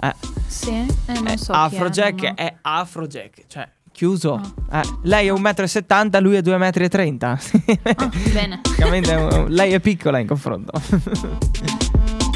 Eh, 0.00 0.14
Sì, 0.46 0.86
eh, 1.06 1.20
non 1.20 1.36
so. 1.38 1.52
Afrojack 1.52 2.24
è, 2.24 2.34
è, 2.34 2.54
ma- 2.62 2.78
Afrojack, 2.80 3.46
cioè, 3.48 3.66
chiuso. 3.98 4.40
Ah. 4.70 4.80
Eh, 4.80 4.88
lei 5.02 5.26
è 5.26 5.32
1,70 5.32 6.18
m, 6.18 6.22
lui 6.22 6.36
è 6.36 6.40
2,30 6.40 7.10
m. 7.10 7.28
Ah, 7.96 8.10
bene. 8.32 8.60
Praticamente 8.62 9.44
lei 9.48 9.72
è 9.72 9.80
piccola 9.80 10.20
in 10.20 10.26
confronto. 10.28 10.70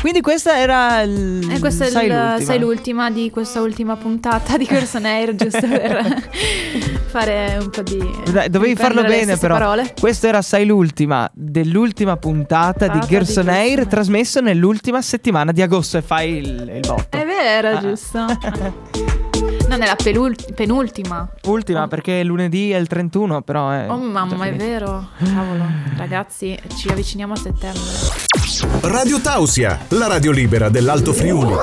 Quindi 0.02 0.20
questa 0.20 0.58
era 0.58 1.00
il... 1.02 1.48
E 1.48 1.60
questa 1.60 1.84
è 1.84 1.88
sai 1.88 2.06
il- 2.06 2.12
l'ultima. 2.12 2.40
sei 2.44 2.58
l'ultima 2.58 3.10
di 3.12 3.30
questa 3.30 3.60
ultima 3.60 3.94
puntata 3.94 4.56
di 4.56 4.64
Person 4.66 5.04
Air, 5.04 5.36
giusto 5.36 5.60
per 5.68 6.28
fare 7.06 7.58
un 7.60 7.70
po' 7.70 7.82
di. 7.82 7.98
Dai, 8.32 8.50
dovevi 8.50 8.74
farlo 8.74 9.04
bene 9.04 9.36
però. 9.36 9.54
Parole. 9.56 9.94
Questa 10.00 10.26
era 10.26 10.42
Sai 10.42 10.66
l'ultima 10.66 11.30
dell'ultima 11.32 12.16
puntata 12.16 12.86
di 12.86 12.98
Puntata 12.98 13.06
di 13.06 13.14
Gerson 13.14 13.48
Air 13.48 13.54
Gerson 13.56 13.78
Air. 13.78 13.86
trasmesso 13.86 14.40
nell'ultima 14.40 15.00
settimana 15.00 15.52
di 15.52 15.62
agosto 15.62 15.98
e 15.98 16.02
fai 16.02 16.32
il, 16.38 16.72
il 16.74 16.80
botto. 16.80 17.16
È 17.16 17.24
vero, 17.24 17.68
Ah. 17.76 17.78
giusto. 17.80 18.26
Non 19.72 19.80
è 19.80 19.86
la 19.86 19.96
penult- 19.96 20.52
penultima. 20.52 21.26
Ultima 21.46 21.84
Oh. 21.84 21.88
perché 21.88 22.22
lunedì 22.24 22.72
è 22.72 22.76
il 22.76 22.86
31 22.88 23.40
però 23.40 23.70
è 23.70 23.86
Oh 23.88 23.96
mamma, 23.96 24.44
è 24.44 24.54
vero. 24.54 25.08
Cavolo, 25.16 25.64
ragazzi, 25.96 26.58
ci 26.76 26.88
avviciniamo 26.88 27.32
a 27.32 27.36
settembre. 27.36 27.80
Radio 28.82 29.18
Tausia, 29.18 29.78
la 29.88 30.08
radio 30.08 30.30
libera 30.30 30.68
dell'Alto 30.68 31.14
Friuli. 31.14 31.54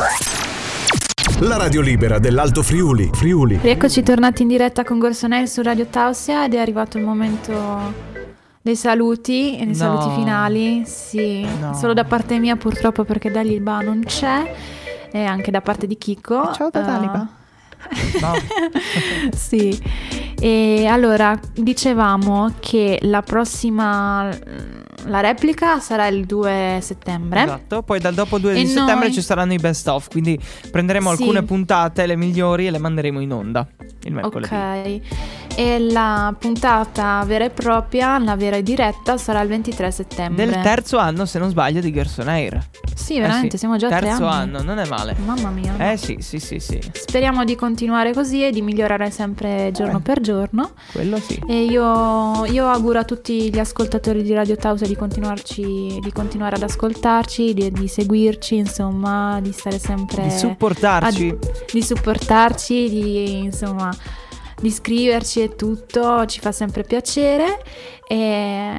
la 1.41 1.55
radio 1.57 1.81
libera 1.81 2.17
dell'Alto 2.17 2.63
Friuli. 2.63 3.11
Friuli. 3.13 3.59
Rieccoci 3.61 4.01
tornati 4.01 4.41
in 4.41 4.47
diretta 4.47 4.83
con 4.83 4.97
Gorsonel 4.97 5.47
su 5.47 5.61
Radio 5.61 5.85
Tausia 5.85 6.45
ed 6.45 6.55
è 6.55 6.57
arrivato 6.57 6.97
il 6.97 7.03
momento 7.03 7.93
dei 8.59 8.75
saluti, 8.75 9.55
dei 9.55 9.67
No. 9.67 9.73
saluti 9.75 10.15
finali. 10.15 10.81
Sì, 10.87 11.45
No. 11.59 11.75
solo 11.75 11.93
da 11.93 12.05
parte 12.05 12.39
mia 12.39 12.55
purtroppo 12.55 13.03
perché 13.03 13.29
Daliba 13.29 13.81
non 13.81 14.01
c'è 14.03 14.51
e 15.11 15.23
anche 15.23 15.51
da 15.51 15.61
parte 15.61 15.85
di 15.85 15.95
Chico. 15.97 16.51
Ciao 16.53 16.69
da 16.71 16.81
Eh, 16.81 16.85
Daliba. 16.85 17.27
Sì, 19.35 19.77
e 20.39 20.85
allora 20.85 21.37
dicevamo 21.53 22.53
che 22.59 22.99
la 23.03 23.21
prossima, 23.21 24.29
la 25.05 25.19
replica 25.21 25.79
sarà 25.79 26.07
il 26.07 26.25
2 26.25 26.79
settembre. 26.81 27.43
Esatto, 27.43 27.81
poi 27.83 27.99
dal 27.99 28.13
dopo 28.13 28.37
2 28.37 28.51
E 28.53 28.55
di 28.61 28.67
settembre 28.67 29.05
noi- 29.07 29.13
ci 29.13 29.21
saranno 29.21 29.53
i 29.53 29.57
best 29.57 29.87
of, 29.87 30.07
quindi 30.09 30.39
prenderemo 30.71 31.13
Sì. 31.13 31.21
alcune 31.21 31.43
puntate, 31.43 32.05
le 32.05 32.15
migliori 32.15 32.67
e 32.67 32.71
le 32.71 32.79
manderemo 32.79 33.19
in 33.19 33.31
onda 33.33 33.67
il 34.03 34.13
mercoledì. 34.13 34.53
Ok, 34.53 35.38
e 35.59 35.77
la 35.77 36.33
puntata 36.39 37.21
vera 37.25 37.43
e 37.43 37.49
propria, 37.49 38.17
la 38.17 38.37
vera 38.37 38.55
e 38.55 38.63
diretta, 38.63 39.17
sarà 39.17 39.41
il 39.41 39.49
23 39.49 39.91
settembre. 39.91 40.45
Del 40.45 40.61
terzo 40.61 40.97
anno, 40.97 41.25
se 41.25 41.37
non 41.37 41.49
sbaglio, 41.49 41.81
di 41.81 41.91
Gerson 41.91 42.29
Air. 42.29 42.65
Sì, 42.95 43.19
veramente, 43.19 43.47
Eh 43.47 43.51
sì, 43.51 43.57
siamo 43.57 43.75
già 43.75 43.87
a 43.87 43.89
tre 43.97 44.07
Terzo 44.07 44.25
anno, 44.25 44.61
non 44.61 44.77
è 44.77 44.87
male. 44.87 45.15
Mamma 45.25 45.49
mia. 45.49 45.91
Eh 45.91 45.97
sì, 45.97 46.17
sì, 46.19 46.39
sì, 46.39 46.59
sì. 46.59 46.79
Speriamo 46.93 47.43
di 47.43 47.55
continuare 47.55 48.13
così 48.13 48.45
e 48.45 48.51
di 48.51 48.61
migliorare 48.61 49.09
sempre 49.11 49.71
giorno 49.73 49.97
Eh. 49.97 50.01
per 50.01 50.21
giorno. 50.21 50.71
Quello 50.93 51.17
sì. 51.17 51.41
E 51.47 51.63
io, 51.63 52.45
io 52.45 52.67
auguro 52.69 52.99
a 52.99 53.03
tutti 53.03 53.51
gli 53.51 53.59
ascoltatori 53.59 54.21
di 54.23 54.33
Radio 54.33 54.55
Tausia 54.55 54.87
di 54.87 54.95
continuarci, 54.95 55.97
di 56.01 56.11
continuare 56.13 56.55
ad 56.55 56.63
ascoltarci, 56.63 57.53
di, 57.53 57.71
di 57.71 57.87
seguirci, 57.87 58.55
insomma, 58.55 59.39
di 59.41 59.51
stare 59.51 59.77
sempre 59.79 60.23
Di 60.23 60.31
supportarci. 60.31 61.29
ad- 61.29 61.65
di 61.73 61.81
supportarci, 61.81 62.89
di 62.89 63.37
insomma 63.39 63.89
di 64.61 64.71
scriverci 64.71 65.41
e 65.41 65.55
tutto, 65.55 66.25
ci 66.25 66.39
fa 66.39 66.51
sempre 66.51 66.83
piacere 66.83 67.61
e 68.07 68.73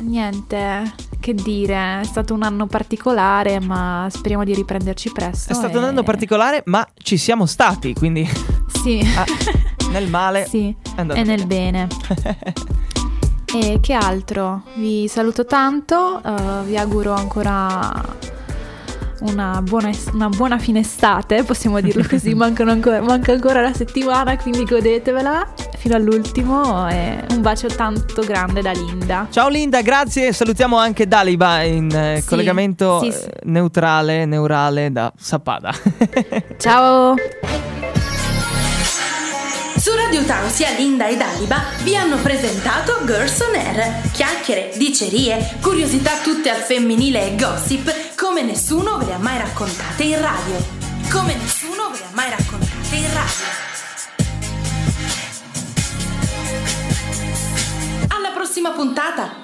niente, 0.00 0.92
che 1.20 1.34
dire, 1.34 2.00
è 2.00 2.04
stato 2.04 2.34
un 2.34 2.42
anno 2.42 2.66
particolare, 2.66 3.58
ma 3.60 4.06
speriamo 4.10 4.44
di 4.44 4.54
riprenderci 4.54 5.10
presto. 5.12 5.52
È 5.52 5.54
stato 5.54 5.76
e- 5.76 5.78
un 5.78 5.84
anno 5.84 6.02
particolare, 6.02 6.62
ma 6.66 6.86
ci 6.94 7.16
siamo 7.16 7.46
stati, 7.46 7.94
quindi 7.94 8.28
Sì. 8.82 9.00
ah, 9.16 9.24
nel 9.90 10.08
male 10.08 10.46
sì, 10.46 10.74
e 10.96 11.22
nel 11.22 11.46
bene. 11.46 11.88
E 13.54 13.78
che 13.80 13.92
altro? 13.92 14.64
Vi 14.74 15.06
saluto 15.06 15.46
tanto, 15.46 16.20
eh, 16.24 16.64
vi 16.64 16.76
auguro 16.76 17.12
ancora 17.12 17.88
una 19.24 19.60
buona, 19.62 19.90
una 20.12 20.28
buona 20.28 20.58
fine 20.58 20.80
estate, 20.80 21.42
possiamo 21.44 21.80
dirlo 21.80 22.04
così, 22.08 22.32
mancano 22.36 22.70
ancora, 22.70 23.00
manca 23.00 23.32
ancora 23.32 23.60
la 23.60 23.72
settimana, 23.72 24.36
quindi 24.36 24.64
godetevela 24.64 25.52
fino 25.78 25.94
all'ultimo 25.94 26.88
e 26.88 27.24
un 27.30 27.40
bacio 27.40 27.68
tanto 27.68 28.22
grande 28.22 28.60
da 28.62 28.72
Linda. 28.72 29.26
Ciao 29.30 29.48
Linda, 29.48 29.82
grazie. 29.82 30.32
Salutiamo 30.32 30.76
anche 30.76 31.06
Daliba 31.06 31.62
in 31.62 31.94
eh, 31.94 32.20
Sì, 32.20 32.28
collegamento 32.28 33.00
sì, 33.00 33.08
eh, 33.08 33.12
sì. 33.12 33.28
neutrale, 33.44 34.24
neurale 34.24 34.90
da 34.92 35.12
Sappada. 35.16 35.72
Ciao! 36.58 37.14
Radio 40.14 40.28
Tausia, 40.28 40.70
Linda 40.76 41.08
e 41.08 41.16
Daliba 41.16 41.60
vi 41.82 41.96
hanno 41.96 42.18
presentato 42.18 43.04
Girls 43.04 43.40
on 43.40 43.56
Air. 43.56 44.12
Chiacchiere, 44.12 44.70
dicerie, 44.76 45.56
curiosità 45.60 46.18
tutte 46.22 46.50
al 46.50 46.60
femminile 46.60 47.32
e 47.32 47.34
gossip 47.34 48.14
come 48.14 48.42
nessuno 48.42 48.96
ve 48.98 49.06
le 49.06 49.14
ha 49.14 49.18
mai 49.18 49.38
raccontate 49.38 50.04
in 50.04 50.20
radio. 50.20 50.54
Come 51.10 51.34
nessuno 51.34 51.90
ve 51.90 51.98
le 51.98 52.04
ha 52.04 52.10
mai 52.12 52.30
raccontate 52.30 52.94
in 52.94 53.12
radio. 53.12 53.44
Alla 58.06 58.30
prossima 58.30 58.70
puntata! 58.70 59.43